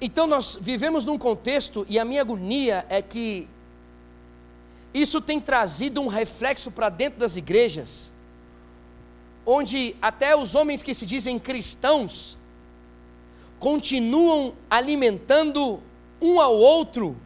[0.00, 3.48] Então nós vivemos num contexto e a minha agonia é que
[4.92, 8.12] isso tem trazido um reflexo para dentro das igrejas,
[9.44, 12.38] onde até os homens que se dizem cristãos
[13.58, 15.82] continuam alimentando
[16.20, 17.16] um ao outro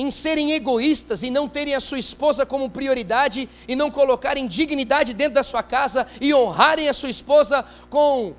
[0.00, 5.12] em serem egoístas e não terem a sua esposa como prioridade e não colocarem dignidade
[5.12, 8.34] dentro da sua casa e honrarem a sua esposa com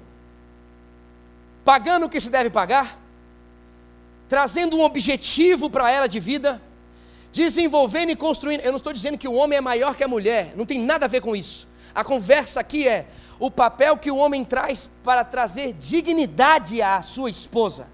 [1.63, 2.99] pagando o que se deve pagar,
[4.27, 6.59] trazendo um objetivo para ela de vida,
[7.31, 8.61] desenvolvendo e construindo.
[8.61, 11.05] Eu não estou dizendo que o homem é maior que a mulher, não tem nada
[11.05, 11.67] a ver com isso.
[11.93, 13.05] A conversa aqui é
[13.37, 17.87] o papel que o homem traz para trazer dignidade à sua esposa.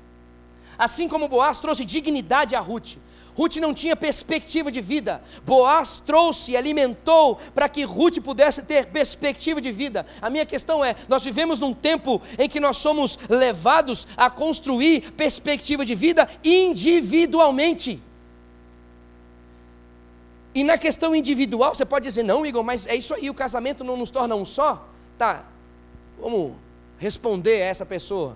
[0.77, 2.95] Assim como Boaz trouxe dignidade a Ruth.
[3.37, 5.21] Ruth não tinha perspectiva de vida.
[5.45, 10.07] Boaz trouxe e alimentou para que Ruth pudesse ter perspectiva de vida.
[10.19, 15.11] A minha questão é: nós vivemos num tempo em que nós somos levados a construir
[15.11, 18.01] perspectiva de vida individualmente.
[20.55, 23.83] E na questão individual, você pode dizer, não, Igor, mas é isso aí, o casamento
[23.83, 24.89] não nos torna um só?
[25.15, 25.45] Tá,
[26.19, 26.53] vamos
[26.97, 28.35] responder a essa pessoa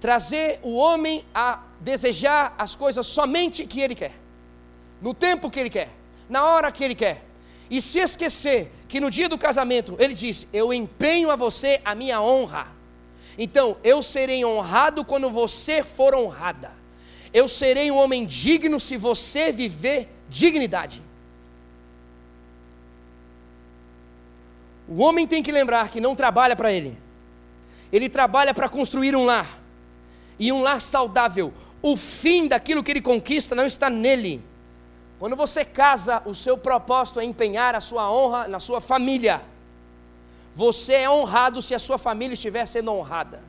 [0.00, 4.14] trazer o homem a desejar as coisas somente que ele quer,
[5.00, 5.88] no tempo que ele quer,
[6.28, 7.24] na hora que ele quer,
[7.70, 11.94] e se esquecer que no dia do casamento ele disse: Eu empenho a você a
[11.94, 12.66] minha honra.
[13.38, 16.72] Então, eu serei honrado quando você for honrada.
[17.32, 21.00] Eu serei um homem digno se você viver dignidade.
[24.88, 26.98] O homem tem que lembrar que não trabalha para ele,
[27.92, 29.60] ele trabalha para construir um lar
[30.36, 31.52] e um lar saudável.
[31.82, 34.42] O fim daquilo que ele conquista não está nele.
[35.18, 39.42] Quando você casa, o seu propósito é empenhar a sua honra na sua família.
[40.54, 43.42] Você é honrado se a sua família estiver sendo honrada.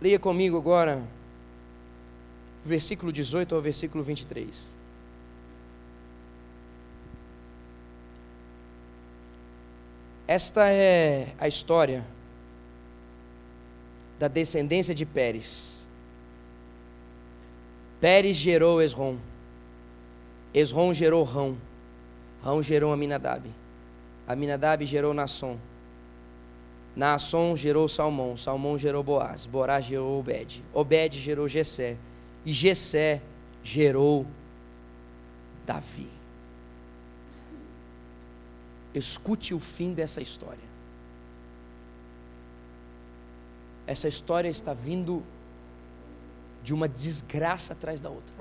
[0.00, 1.06] Leia comigo agora,
[2.64, 4.78] versículo 18 ao versículo 23.
[10.26, 12.04] Esta é a história
[14.20, 15.88] da descendência de Pérez.
[17.98, 19.16] Pérez gerou Esrom.
[20.52, 21.56] Esrom gerou Rão.
[22.42, 23.48] Rão gerou Aminadab.
[24.28, 25.58] Aminadab gerou Nasson.
[26.94, 28.36] Naasson gerou Salmão.
[28.36, 29.46] Salmão gerou Boaz.
[29.46, 30.62] Boaz gerou Obed.
[30.74, 31.96] Obed gerou Gesé.
[32.44, 33.22] E Gesé
[33.64, 34.26] gerou
[35.64, 36.08] Davi.
[38.94, 40.69] Escute o fim dessa história.
[43.90, 45.20] Essa história está vindo
[46.62, 48.32] de uma desgraça atrás da outra,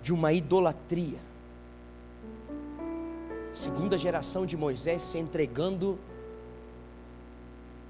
[0.00, 1.18] de uma idolatria.
[3.52, 5.98] Segunda geração de Moisés se entregando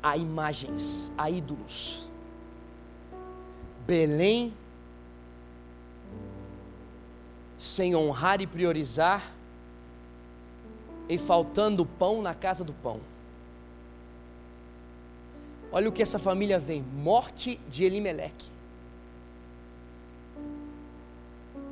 [0.03, 2.09] a imagens, a ídolos.
[3.87, 4.55] Belém,
[7.59, 9.31] sem honrar e priorizar
[11.07, 13.17] e faltando pão na casa do pão.
[15.70, 18.50] Olha o que essa família vem: morte de Elimeleque,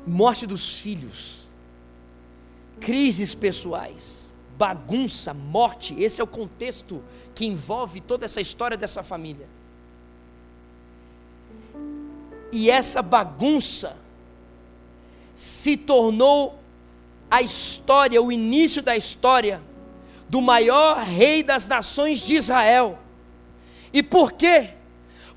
[0.07, 1.49] morte dos filhos,
[2.81, 5.95] crises pessoais, bagunça, morte.
[6.01, 7.03] Esse é o contexto
[7.35, 9.49] que envolve toda essa história dessa família.
[12.53, 13.97] E essa bagunça
[15.35, 16.59] se tornou
[17.31, 19.61] a história, o início da história
[20.29, 22.99] do maior rei das nações de Israel.
[23.97, 24.75] E por quê?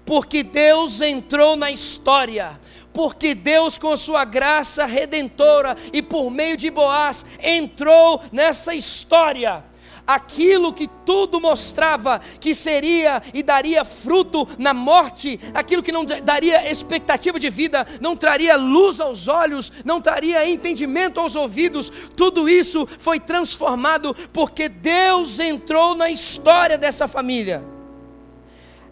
[0.04, 2.60] Porque Deus entrou na história,
[2.92, 9.64] porque Deus, com sua graça redentora e por meio de Boaz, entrou nessa história
[10.06, 16.70] aquilo que tudo mostrava que seria e daria fruto na morte, aquilo que não daria
[16.70, 22.86] expectativa de vida, não traria luz aos olhos, não traria entendimento aos ouvidos, tudo isso
[23.00, 27.79] foi transformado porque Deus entrou na história dessa família.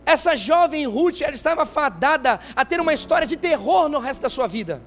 [0.07, 4.29] Essa jovem Ruth, ela estava fadada a ter uma história de terror no resto da
[4.29, 4.81] sua vida,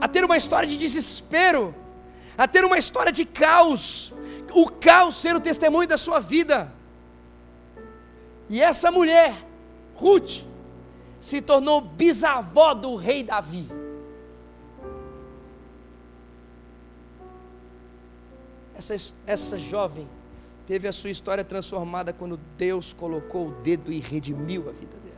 [0.00, 1.72] a ter uma história de desespero,
[2.36, 4.12] a ter uma história de caos,
[4.52, 6.72] o caos ser o testemunho da sua vida.
[8.48, 9.32] E essa mulher,
[9.94, 10.42] Ruth,
[11.20, 13.68] se tornou bisavó do rei Davi.
[18.74, 20.08] Essa, essa jovem
[20.66, 25.12] teve a sua história transformada quando Deus colocou o dedo e redimiu a vida dela.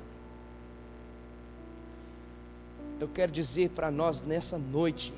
[3.01, 5.13] Eu quero dizer para nós nessa noite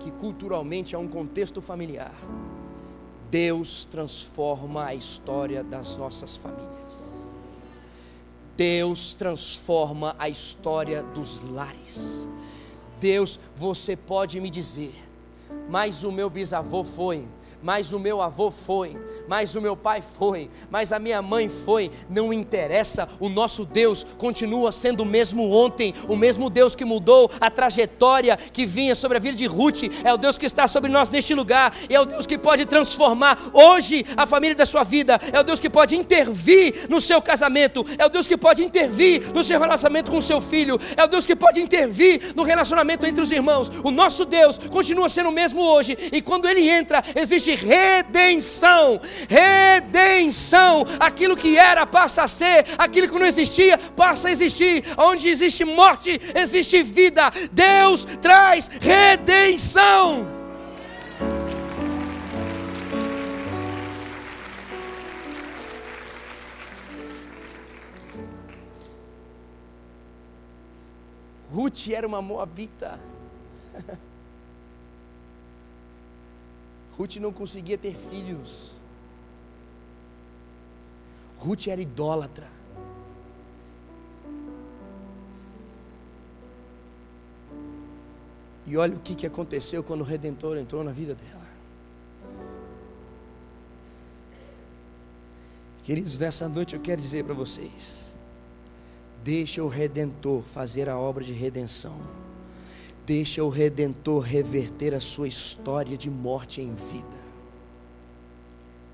[0.00, 2.14] que culturalmente é um contexto familiar.
[3.30, 7.12] Deus transforma a história das nossas famílias.
[8.56, 12.28] Deus transforma a história dos lares.
[13.00, 14.94] Deus, você pode me dizer,
[15.68, 17.26] mas o meu bisavô foi,
[17.62, 18.96] mas o meu avô foi,
[19.28, 24.04] mas o meu pai foi, mas a minha mãe foi, não interessa, o nosso Deus
[24.18, 29.18] continua sendo o mesmo ontem, o mesmo Deus que mudou a trajetória que vinha sobre
[29.18, 32.04] a vida de Ruth, é o Deus que está sobre nós neste lugar, é o
[32.04, 35.94] Deus que pode transformar hoje a família da sua vida, é o Deus que pode
[35.94, 40.22] intervir no seu casamento, é o Deus que pode intervir no seu relacionamento com o
[40.22, 43.70] seu filho, é o Deus que pode intervir no relacionamento entre os irmãos.
[43.84, 49.00] O nosso Deus continua sendo o mesmo hoje, e quando ele entra, existe redenção.
[49.28, 50.84] Redenção.
[50.98, 54.84] Aquilo que era passa a ser, aquilo que não existia passa a existir.
[54.96, 57.30] Onde existe morte, existe vida.
[57.52, 60.42] Deus traz redenção.
[71.50, 72.98] Ruth era uma moabita.
[77.02, 78.74] Ruth não conseguia ter filhos.
[81.36, 82.46] Ruth era idólatra.
[88.64, 91.42] E olha o que, que aconteceu quando o Redentor entrou na vida dela.
[95.82, 98.14] Queridos, nessa noite eu quero dizer para vocês:
[99.24, 102.00] deixa o Redentor fazer a obra de redenção.
[103.04, 107.22] Deixa o Redentor reverter a sua história de morte em vida.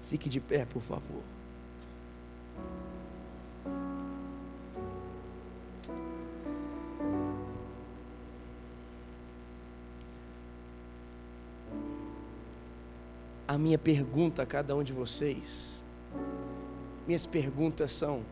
[0.02, 1.22] Fique de pé, por favor.
[13.46, 15.84] A minha pergunta a cada um de vocês,
[17.06, 18.22] minhas perguntas são: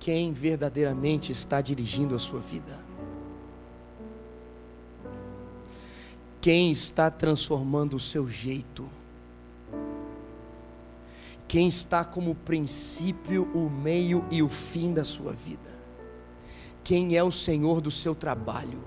[0.00, 2.91] quem verdadeiramente está dirigindo a sua vida?
[6.42, 8.90] Quem está transformando o seu jeito,
[11.46, 15.70] quem está como princípio, o meio e o fim da sua vida,
[16.82, 18.82] quem é o Senhor do seu trabalho,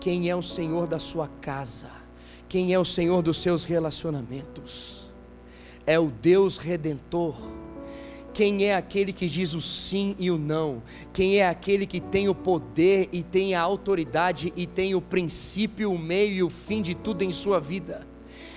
[0.00, 1.90] quem é o Senhor da sua casa,
[2.48, 5.12] quem é o Senhor dos seus relacionamentos,
[5.86, 7.36] é o Deus redentor
[8.32, 10.82] quem é aquele que diz o sim e o não?
[11.12, 15.92] Quem é aquele que tem o poder e tem a autoridade e tem o princípio,
[15.92, 18.06] o meio e o fim de tudo em sua vida?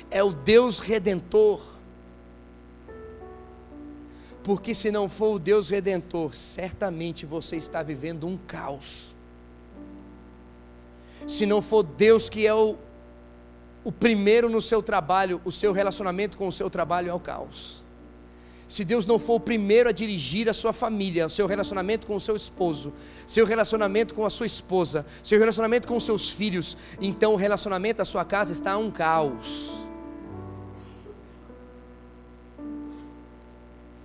[0.09, 1.61] É o Deus redentor.
[4.43, 9.15] Porque se não for o Deus redentor, certamente você está vivendo um caos.
[11.27, 12.75] Se não for Deus que é o,
[13.83, 17.84] o primeiro no seu trabalho, o seu relacionamento com o seu trabalho é o caos
[18.67, 22.15] se Deus não for o primeiro a dirigir a sua família, o seu relacionamento com
[22.15, 22.91] o seu esposo,
[23.27, 27.99] seu relacionamento com a sua esposa, seu relacionamento com os seus filhos, então o relacionamento
[27.99, 29.85] da sua casa está um caos.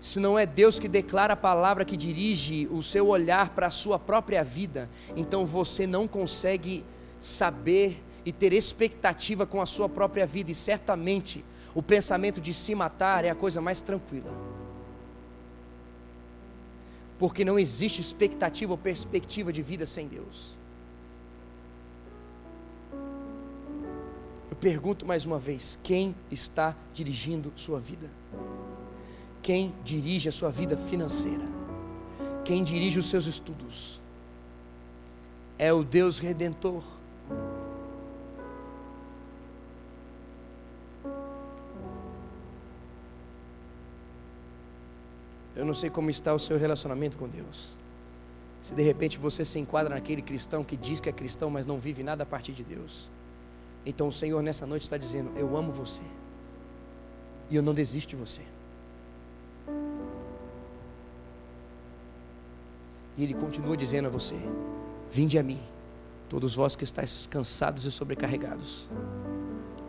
[0.00, 3.70] Se não é Deus que declara a palavra que dirige o seu olhar para a
[3.70, 6.84] sua própria vida, então você não consegue
[7.18, 11.44] saber e ter expectativa com a sua própria vida, e certamente
[11.74, 14.32] o pensamento de se matar é a coisa mais tranquila.
[17.18, 20.58] Porque não existe expectativa ou perspectiva de vida sem Deus.
[24.50, 28.10] Eu pergunto mais uma vez: quem está dirigindo sua vida?
[29.42, 31.44] Quem dirige a sua vida financeira?
[32.44, 34.00] Quem dirige os seus estudos?
[35.58, 36.82] É o Deus redentor
[45.60, 47.76] Eu não sei como está o seu relacionamento com Deus.
[48.62, 51.78] Se de repente você se enquadra naquele cristão que diz que é cristão, mas não
[51.78, 53.10] vive nada a partir de Deus.
[53.84, 56.00] Então o Senhor nessa noite está dizendo: Eu amo você.
[57.50, 58.40] E eu não desisto de você.
[63.18, 64.36] E Ele continua dizendo a você:
[65.10, 65.60] Vinde a mim,
[66.26, 68.88] todos vós que estáis cansados e sobrecarregados,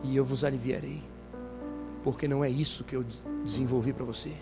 [0.03, 1.01] e eu vos aliviarei.
[2.03, 3.05] Porque não é isso que eu
[3.45, 4.36] desenvolvi para você.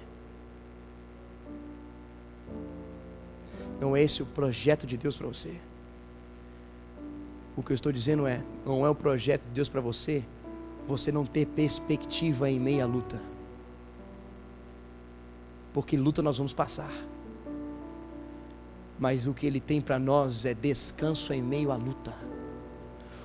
[3.79, 5.55] Não é esse o projeto de Deus para você.
[7.55, 10.23] O que eu estou dizendo é: não é o projeto de Deus para você
[10.89, 13.21] você não ter perspectiva em meio à luta.
[15.71, 16.91] Porque luta nós vamos passar.
[18.97, 22.13] Mas o que Ele tem para nós é descanso em meio à luta.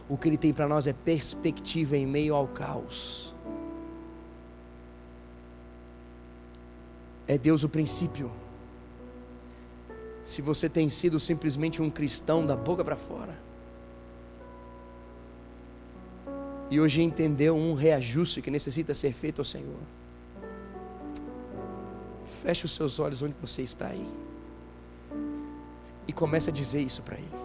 [0.08, 3.34] O que Ele tem para nós é perspectiva em meio ao caos.
[7.26, 8.30] É Deus o princípio.
[10.24, 13.38] Se você tem sido simplesmente um cristão da boca para fora,
[16.70, 19.78] e hoje entendeu um reajuste que necessita ser feito ao Senhor,
[22.42, 24.08] feche os seus olhos onde você está aí
[26.08, 27.44] e comece a dizer isso para Ele.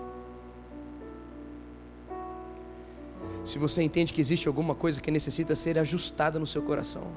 [3.44, 7.12] Se você entende que existe alguma coisa que necessita ser ajustada no seu coração,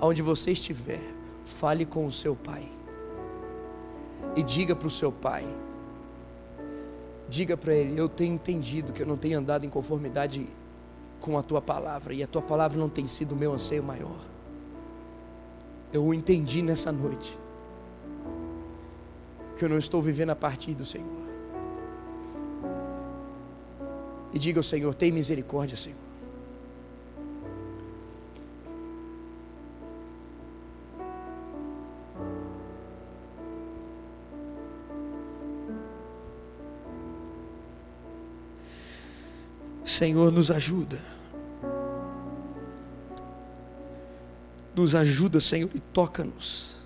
[0.00, 1.00] aonde você estiver,
[1.44, 2.68] fale com o seu pai.
[4.36, 5.44] E diga para o seu pai.
[7.28, 10.46] Diga para ele: Eu tenho entendido que eu não tenho andado em conformidade
[11.20, 14.20] com a tua palavra, e a tua palavra não tem sido o meu anseio maior.
[15.92, 17.36] Eu o entendi nessa noite
[19.56, 21.26] que eu não estou vivendo a partir do Senhor.
[24.32, 26.05] E diga ao Senhor: tem misericórdia, Senhor.
[39.96, 41.00] Senhor, nos ajuda.
[44.74, 46.84] Nos ajuda, Senhor, e toca-nos.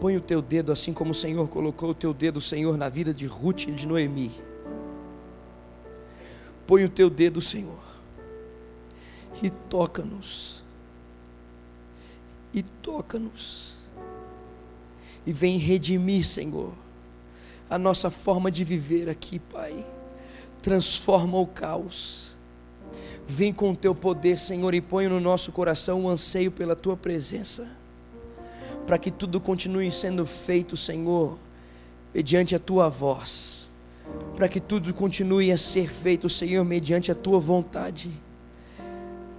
[0.00, 3.12] Põe o teu dedo assim como o Senhor colocou o teu dedo, Senhor, na vida
[3.12, 4.30] de Ruth e de Noemi.
[6.64, 7.82] Põe o teu dedo, Senhor,
[9.42, 10.62] e toca-nos.
[12.54, 13.76] E toca-nos.
[15.26, 16.72] E vem redimir, Senhor,
[17.68, 19.84] a nossa forma de viver aqui, Pai.
[20.62, 22.36] Transforma o caos.
[23.26, 26.96] Vem com o teu poder, Senhor, e põe no nosso coração o anseio pela tua
[26.96, 27.80] presença
[28.90, 31.38] para que tudo continue sendo feito, Senhor,
[32.12, 33.70] mediante a tua voz,
[34.34, 38.10] para que tudo continue a ser feito, Senhor, mediante a tua vontade,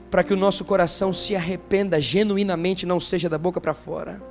[0.10, 4.24] para que o nosso coração se arrependa genuinamente, não seja da boca para fora,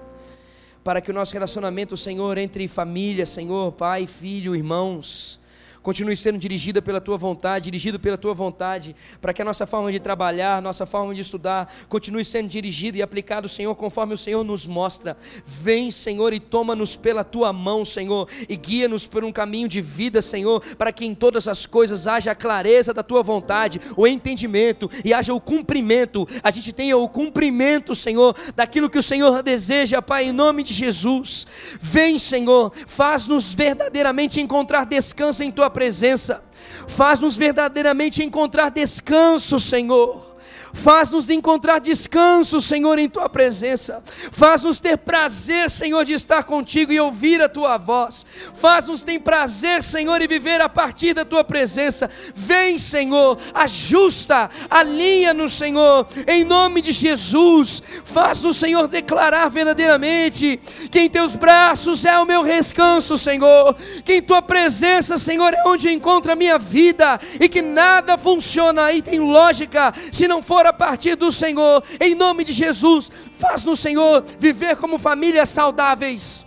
[0.82, 5.38] para que o nosso relacionamento, Senhor, entre família, Senhor, pai, filho, irmãos,
[5.82, 9.90] continue sendo dirigida pela tua vontade, dirigido pela tua vontade, para que a nossa forma
[9.90, 14.44] de trabalhar, nossa forma de estudar, continue sendo dirigida e aplicada, Senhor, conforme o Senhor
[14.44, 15.16] nos mostra.
[15.44, 20.20] Vem, Senhor, e toma-nos pela tua mão, Senhor, e guia-nos por um caminho de vida,
[20.20, 24.90] Senhor, para que em todas as coisas haja a clareza da tua vontade, o entendimento
[25.04, 26.26] e haja o cumprimento.
[26.42, 30.74] A gente tenha o cumprimento, Senhor, daquilo que o Senhor deseja, Pai, em nome de
[30.74, 31.46] Jesus.
[31.80, 36.42] Vem, Senhor, faz-nos verdadeiramente encontrar descanso em tua presença,
[36.86, 40.29] faz-nos verdadeiramente encontrar descanso, Senhor.
[40.72, 44.02] Faz-nos encontrar descanso, Senhor, em tua presença.
[44.30, 48.24] Faz-nos ter prazer, Senhor, de estar contigo e ouvir a tua voz.
[48.54, 52.10] Faz-nos ter prazer, Senhor, e viver a partir da tua presença.
[52.34, 57.82] Vem, Senhor, ajusta, alinha-nos, Senhor, em nome de Jesus.
[58.04, 60.60] Faz-nos, Senhor, declarar verdadeiramente
[60.90, 63.74] que em teus braços é o meu descanso, Senhor.
[64.04, 68.92] Que em tua presença, Senhor, é onde encontro a minha vida e que nada funciona
[68.92, 73.80] e tem lógica se não for a partir do Senhor, em nome de Jesus, faz-nos,
[73.80, 76.44] Senhor, viver como famílias saudáveis.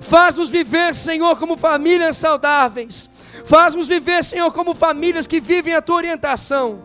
[0.00, 3.10] Faz-nos viver, Senhor, como famílias saudáveis.
[3.44, 6.84] Faz-nos viver, Senhor, como famílias que vivem a tua orientação.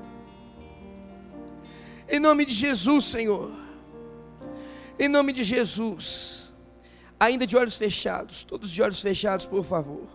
[2.08, 3.52] Em nome de Jesus, Senhor.
[4.98, 6.54] Em nome de Jesus.
[7.20, 10.08] Ainda de olhos fechados, todos de olhos fechados, por favor.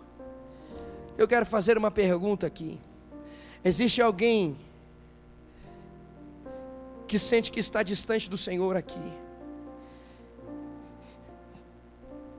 [1.17, 2.79] Eu quero fazer uma pergunta aqui.
[3.65, 4.57] Existe alguém
[7.09, 9.01] que sente que está distante do Senhor aqui.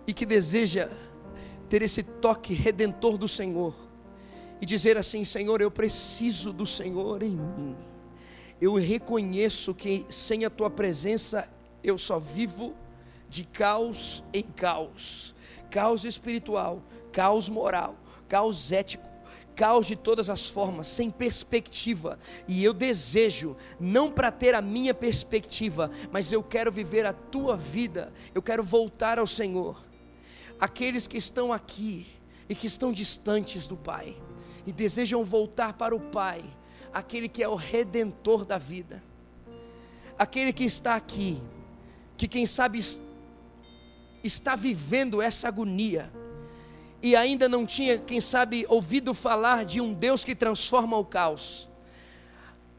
[0.06, 0.90] E que deseja
[1.68, 3.74] ter esse toque redentor do Senhor.
[4.62, 7.76] E dizer assim: Senhor, eu preciso do Senhor em mim.
[8.62, 11.52] Eu reconheço que sem a tua presença
[11.84, 12.76] eu só vivo
[13.28, 15.34] de caos em caos.
[15.72, 17.96] Caos espiritual, caos moral,
[18.28, 19.09] caos ético
[19.60, 22.18] caos de todas as formas, sem perspectiva.
[22.48, 27.58] E eu desejo, não para ter a minha perspectiva, mas eu quero viver a tua
[27.58, 29.84] vida, eu quero voltar ao Senhor.
[30.58, 32.08] Aqueles que estão aqui
[32.48, 34.16] e que estão distantes do Pai
[34.66, 36.42] e desejam voltar para o Pai,
[36.94, 39.04] aquele que é o redentor da vida,
[40.18, 41.44] aquele que está aqui,
[42.16, 42.80] que quem sabe
[44.24, 46.10] está vivendo essa agonia
[47.02, 51.68] e ainda não tinha, quem sabe, ouvido falar de um Deus que transforma o caos.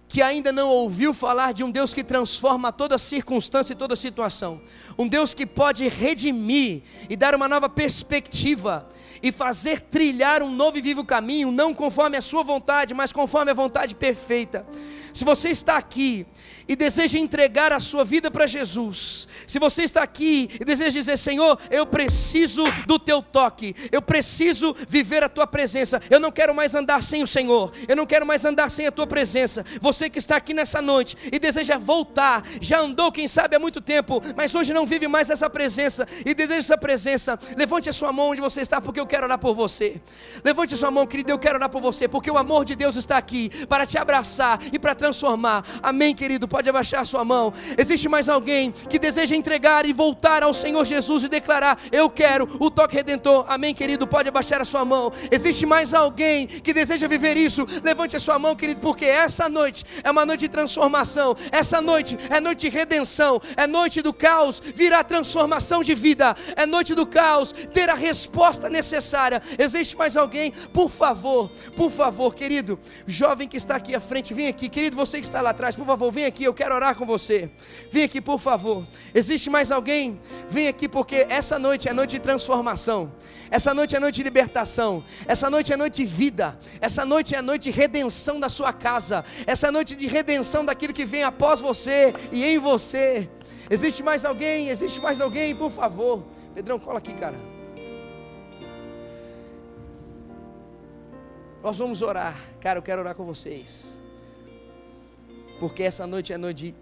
[0.09, 4.61] que ainda não ouviu falar de um Deus que transforma toda circunstância e toda situação,
[4.99, 8.89] um Deus que pode redimir e dar uma nova perspectiva
[9.23, 13.53] e fazer trilhar um novo e vivo caminho, não conforme a sua vontade, mas conforme
[13.53, 14.67] a vontade perfeita.
[15.13, 16.27] Se você está aqui
[16.69, 21.19] e deseja entregar a sua vida para Jesus, se você está aqui e deseja dizer,
[21.19, 26.55] Senhor, eu preciso do teu toque, eu preciso viver a tua presença, eu não quero
[26.55, 29.65] mais andar sem o Senhor, eu não quero mais andar sem a tua presença.
[29.81, 33.81] Você que está aqui nessa noite e deseja voltar, já andou, quem sabe, há muito
[33.81, 38.13] tempo, mas hoje não vive mais essa presença e deseja essa presença, levante a sua
[38.13, 40.01] mão onde você está, porque eu quero orar por você.
[40.45, 42.95] Levante a sua mão, querido, eu quero orar por você, porque o amor de Deus
[42.95, 45.65] está aqui para te abraçar e para transformar.
[45.83, 46.47] Amém, querido?
[46.47, 47.53] Pode abaixar a sua mão.
[47.79, 52.47] Existe mais alguém que deseja entregar e voltar ao Senhor Jesus e declarar: Eu quero
[52.61, 53.47] o toque redentor.
[53.49, 54.07] Amém, querido?
[54.07, 55.11] Pode abaixar a sua mão.
[55.31, 57.67] Existe mais alguém que deseja viver isso?
[57.83, 61.35] Levante a sua mão, querido, porque essa noite é uma noite de transformação.
[61.51, 63.41] Essa noite é noite de redenção.
[63.57, 66.37] É noite do caos virá transformação de vida.
[66.55, 69.41] É noite do caos ter a resposta necessária.
[69.59, 70.53] Existe mais alguém?
[70.73, 75.19] Por favor, por favor, querido, jovem que está aqui à frente, vem aqui, querido, você
[75.19, 77.51] que está lá atrás, por favor, vem aqui, eu quero orar com você.
[77.91, 78.87] Vem aqui, por favor.
[79.15, 80.21] Existe mais alguém?
[80.49, 83.13] Vem aqui, porque essa noite é noite de transformação.
[83.51, 85.05] Essa noite é noite de libertação.
[85.27, 86.59] Essa noite é noite de vida.
[86.81, 89.25] Essa noite é noite de redenção da sua casa.
[89.47, 93.29] Essa noite de redenção daquilo que vem após você e em você.
[93.69, 94.69] Existe mais alguém?
[94.69, 95.55] Existe mais alguém?
[95.55, 96.25] Por favor.
[96.55, 97.39] Pedrão, cola aqui, cara.
[101.63, 102.37] Nós vamos orar.
[102.61, 104.01] Cara, eu quero orar com vocês.
[105.61, 106.75] Porque essa noite é noite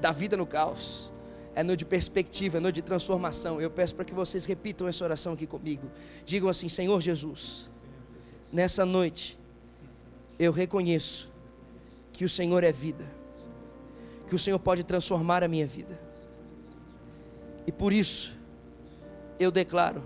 [0.00, 1.12] da vida no caos.
[1.54, 3.58] É noite de perspectiva, é noite de transformação.
[3.58, 5.90] Eu peço para que vocês repitam essa oração aqui comigo.
[6.24, 7.70] Digam assim: Senhor Jesus,
[8.52, 9.38] nessa noite
[10.38, 11.32] eu reconheço
[12.12, 13.10] que o Senhor é vida,
[14.28, 15.98] que o Senhor pode transformar a minha vida.
[17.66, 18.36] E por isso
[19.38, 20.02] eu declaro: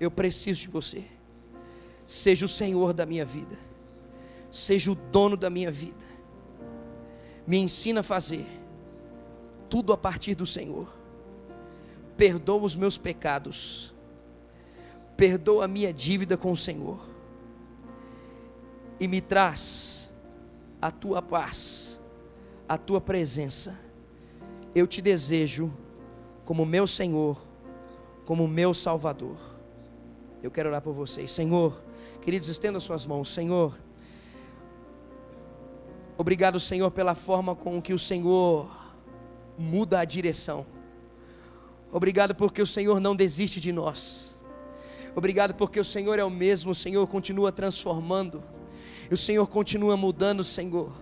[0.00, 1.04] eu preciso de você.
[2.06, 3.56] Seja o Senhor da minha vida,
[4.50, 6.11] seja o dono da minha vida.
[7.46, 8.46] Me ensina a fazer
[9.68, 10.86] tudo a partir do Senhor.
[12.16, 13.94] Perdoa os meus pecados,
[15.16, 17.00] perdoa a minha dívida com o Senhor,
[19.00, 20.12] e me traz
[20.80, 22.00] a tua paz,
[22.68, 23.78] a tua presença.
[24.74, 25.72] Eu te desejo
[26.44, 27.42] como meu Senhor,
[28.26, 29.36] como meu Salvador.
[30.42, 31.82] Eu quero orar por vocês, Senhor.
[32.20, 33.74] Queridos, estenda suas mãos, Senhor.
[36.16, 38.70] Obrigado, Senhor, pela forma com que o Senhor
[39.58, 40.66] muda a direção.
[41.90, 44.36] Obrigado porque o Senhor não desiste de nós.
[45.14, 48.42] Obrigado porque o Senhor é o mesmo, o Senhor continua transformando.
[49.10, 50.92] E o Senhor continua mudando, Senhor.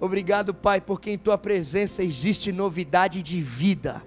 [0.00, 4.02] Obrigado, Pai, porque em tua presença existe novidade de vida.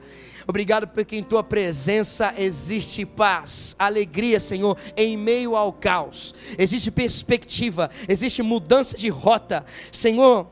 [0.47, 6.33] Obrigado porque em tua presença existe paz, alegria, Senhor, em meio ao caos.
[6.57, 9.65] Existe perspectiva, existe mudança de rota.
[9.91, 10.47] Senhor,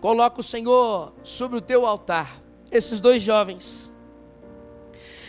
[0.00, 2.42] coloca o Senhor sobre o teu altar.
[2.70, 3.93] Esses dois jovens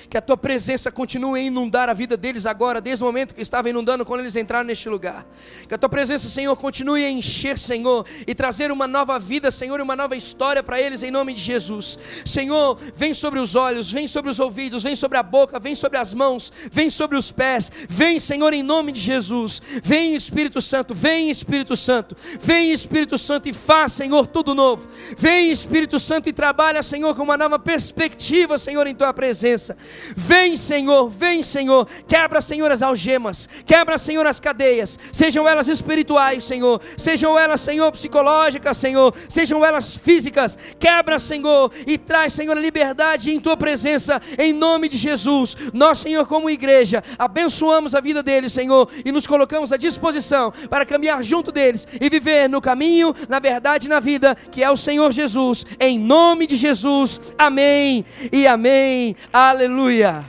[0.10, 3.42] que a tua presença continue a inundar a vida deles agora, desde o momento que
[3.42, 5.26] estava inundando quando eles entraram neste lugar.
[5.68, 9.80] Que a tua presença, Senhor, continue a encher, Senhor, e trazer uma nova vida, Senhor,
[9.80, 11.98] e uma nova história para eles em nome de Jesus.
[12.26, 15.98] Senhor, vem sobre os olhos, vem sobre os ouvidos, vem sobre a boca, vem sobre
[15.98, 17.72] as mãos, vem sobre os pés.
[17.90, 19.62] Vem, Senhor, em nome de Jesus.
[19.84, 22.16] Vem, Espírito Santo, vem, Espírito Santo.
[22.40, 24.88] Vem, Espírito Santo, e faz, Senhor, tudo novo.
[25.18, 29.78] Vem, Espírito Santo, e trabalha, Senhor, com uma nova perspectiva, Senhor, em tua presença.
[30.16, 31.88] Vem, Senhor, vem, Senhor.
[32.08, 33.48] Quebra, Senhor, as algemas.
[33.66, 34.98] Quebra, Senhor, as cadeias.
[35.12, 36.82] Sejam elas espirituais, Senhor.
[36.98, 39.14] Sejam elas, Senhor, psicológicas, Senhor.
[39.30, 40.58] Sejam elas físicas.
[40.80, 45.56] Quebra, Senhor, e traz, Senhor, a liberdade em tua presença, em nome de Jesus.
[45.74, 50.86] Nós, Senhor, como igreja, abençoamos a vida deles, Senhor, e nos colocamos à disposição para
[50.86, 54.78] caminhar junto deles e viver no caminho, na verdade e na vida, que é o
[54.78, 55.66] Senhor Jesus.
[55.80, 57.20] Em nome de Jesus.
[57.38, 59.16] Amém e amém.
[59.32, 59.85] Aleluia.
[59.86, 60.26] Aleluia.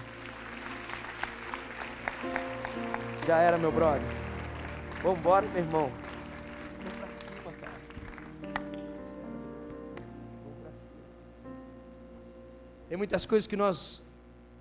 [3.26, 4.02] Já era, meu brother.
[5.02, 5.90] Vamos embora, meu irmão.
[6.98, 7.72] Pra cima, cara.
[12.86, 14.04] Tem muitas coisas que nós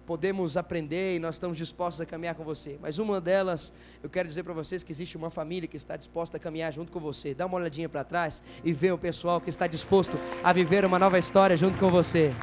[0.06, 2.80] podemos aprender e nós estamos dispostos a caminhar com você.
[2.82, 6.38] Mas uma delas, eu quero dizer para vocês que existe uma família que está disposta
[6.38, 7.34] a caminhar junto com você.
[7.34, 10.98] Dá uma olhadinha para trás e vê o pessoal que está disposto a viver uma
[10.98, 12.34] nova história junto com você.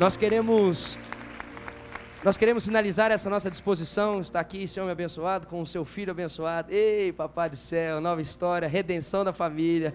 [0.00, 0.98] Nós queremos
[2.24, 4.20] Nós queremos finalizar essa nossa disposição.
[4.20, 6.72] Está aqui esse homem abençoado, com o seu filho abençoado.
[6.72, 9.92] Ei, papai do céu, nova história, redenção da família.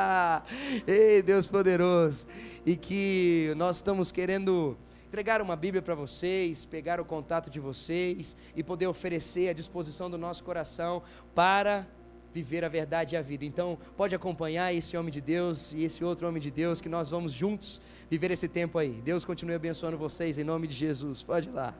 [0.86, 2.26] Ei, Deus poderoso.
[2.64, 4.76] E que nós estamos querendo
[5.06, 10.10] entregar uma Bíblia para vocês, pegar o contato de vocês e poder oferecer à disposição
[10.10, 11.02] do nosso coração
[11.34, 11.86] para
[12.34, 13.44] viver a verdade e a vida.
[13.44, 17.10] Então, pode acompanhar esse homem de Deus e esse outro homem de Deus, que nós
[17.10, 17.80] vamos juntos
[18.10, 19.00] viver esse tempo aí.
[19.04, 21.22] Deus continue abençoando vocês em nome de Jesus.
[21.22, 21.72] Pode ir lá.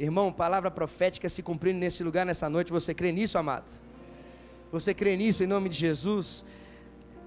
[0.00, 2.72] Irmão, palavra profética se cumprindo nesse lugar, nessa noite.
[2.72, 3.70] Você crê nisso, amado?
[4.72, 6.42] Você crê nisso em nome de Jesus?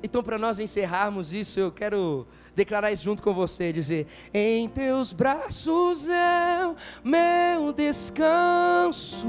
[0.01, 5.13] Então, para nós encerrarmos isso, eu quero declarar isso junto com você, dizer: Em teus
[5.13, 6.75] braços é o
[7.07, 9.27] meu descanso.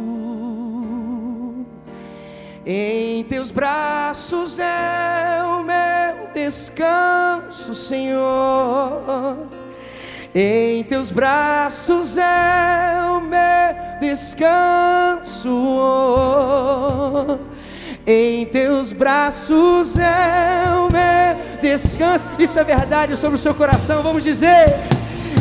[2.68, 9.36] Em teus braços é o meu descanso, Senhor.
[10.34, 15.48] Em teus braços é o meu descanso.
[18.04, 22.26] Em teus braços é o meu descanso.
[22.36, 24.02] Isso é verdade sobre o seu coração.
[24.02, 24.74] Vamos dizer.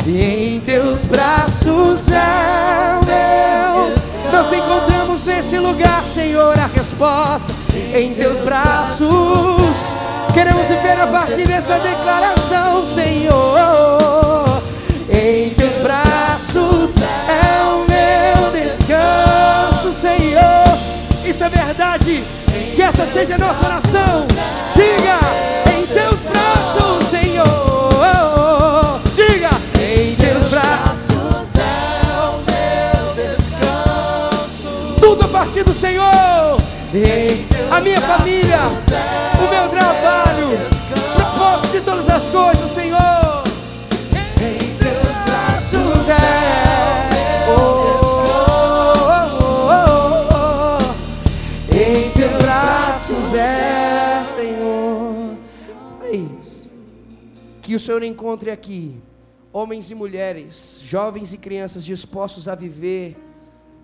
[0.06, 4.30] Em teus braços é o meu descanso.
[4.30, 4.46] Nós
[5.26, 7.52] nesse lugar, Senhor, a resposta.
[7.94, 9.08] Em teus braços.
[10.32, 14.62] Queremos viver a partir dessa declaração, Senhor.
[15.08, 16.94] Em teus braços
[17.28, 20.78] é o meu descanso, Senhor.
[21.24, 22.24] Isso é verdade.
[22.74, 24.26] Que essa seja a nossa oração.
[24.74, 25.18] Diga,
[25.74, 27.05] em teus braços,
[35.64, 36.04] Do Senhor.
[37.70, 38.58] A minha família,
[39.38, 40.48] o meu trabalho,
[41.14, 43.42] propósito de todas as coisas, Senhor.
[44.38, 46.66] Em teus braços é.
[47.48, 47.86] Oh,
[57.62, 58.94] que o Senhor encontre aqui
[59.52, 63.16] homens e mulheres, jovens e crianças dispostos a viver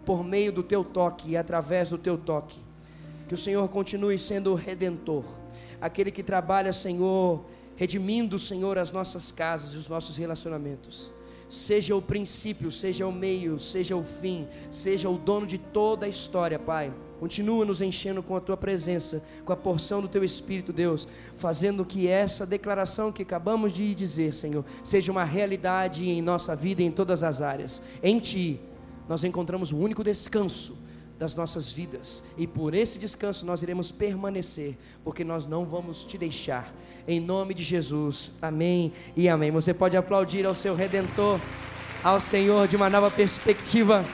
[0.05, 2.59] por meio do teu toque e através do teu toque.
[3.29, 5.25] Que o Senhor continue sendo o redentor,
[5.81, 7.45] aquele que trabalha, Senhor,
[7.77, 11.13] redimindo, Senhor, as nossas casas e os nossos relacionamentos.
[11.49, 16.09] Seja o princípio, seja o meio, seja o fim, seja o dono de toda a
[16.09, 16.91] história, Pai.
[17.21, 21.85] Continua nos enchendo com a tua presença, com a porção do teu Espírito, Deus, fazendo
[21.85, 26.91] que essa declaração que acabamos de dizer, Senhor, seja uma realidade em nossa vida em
[26.91, 27.83] todas as áreas.
[28.03, 28.59] Em Ti,
[29.09, 30.77] nós encontramos o único descanso
[31.19, 36.19] das nossas vidas, e por esse descanso nós iremos permanecer, porque nós não vamos te
[36.19, 36.75] deixar.
[37.07, 39.51] Em nome de Jesus, amém e amém.
[39.51, 41.41] Você pode aplaudir ao seu redentor,
[42.03, 44.05] ao Senhor de uma nova perspectiva.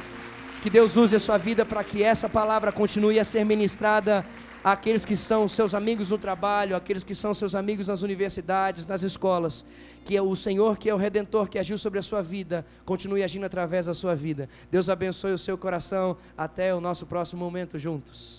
[0.63, 4.27] Que Deus use a sua vida para que essa palavra continue a ser ministrada
[4.63, 9.03] àqueles que são seus amigos no trabalho, àqueles que são seus amigos nas universidades, nas
[9.03, 9.65] escolas.
[10.05, 13.23] Que é o Senhor, que é o Redentor, que agiu sobre a sua vida, continue
[13.23, 14.49] agindo através da sua vida.
[14.71, 16.17] Deus abençoe o seu coração.
[16.37, 18.38] Até o nosso próximo momento juntos.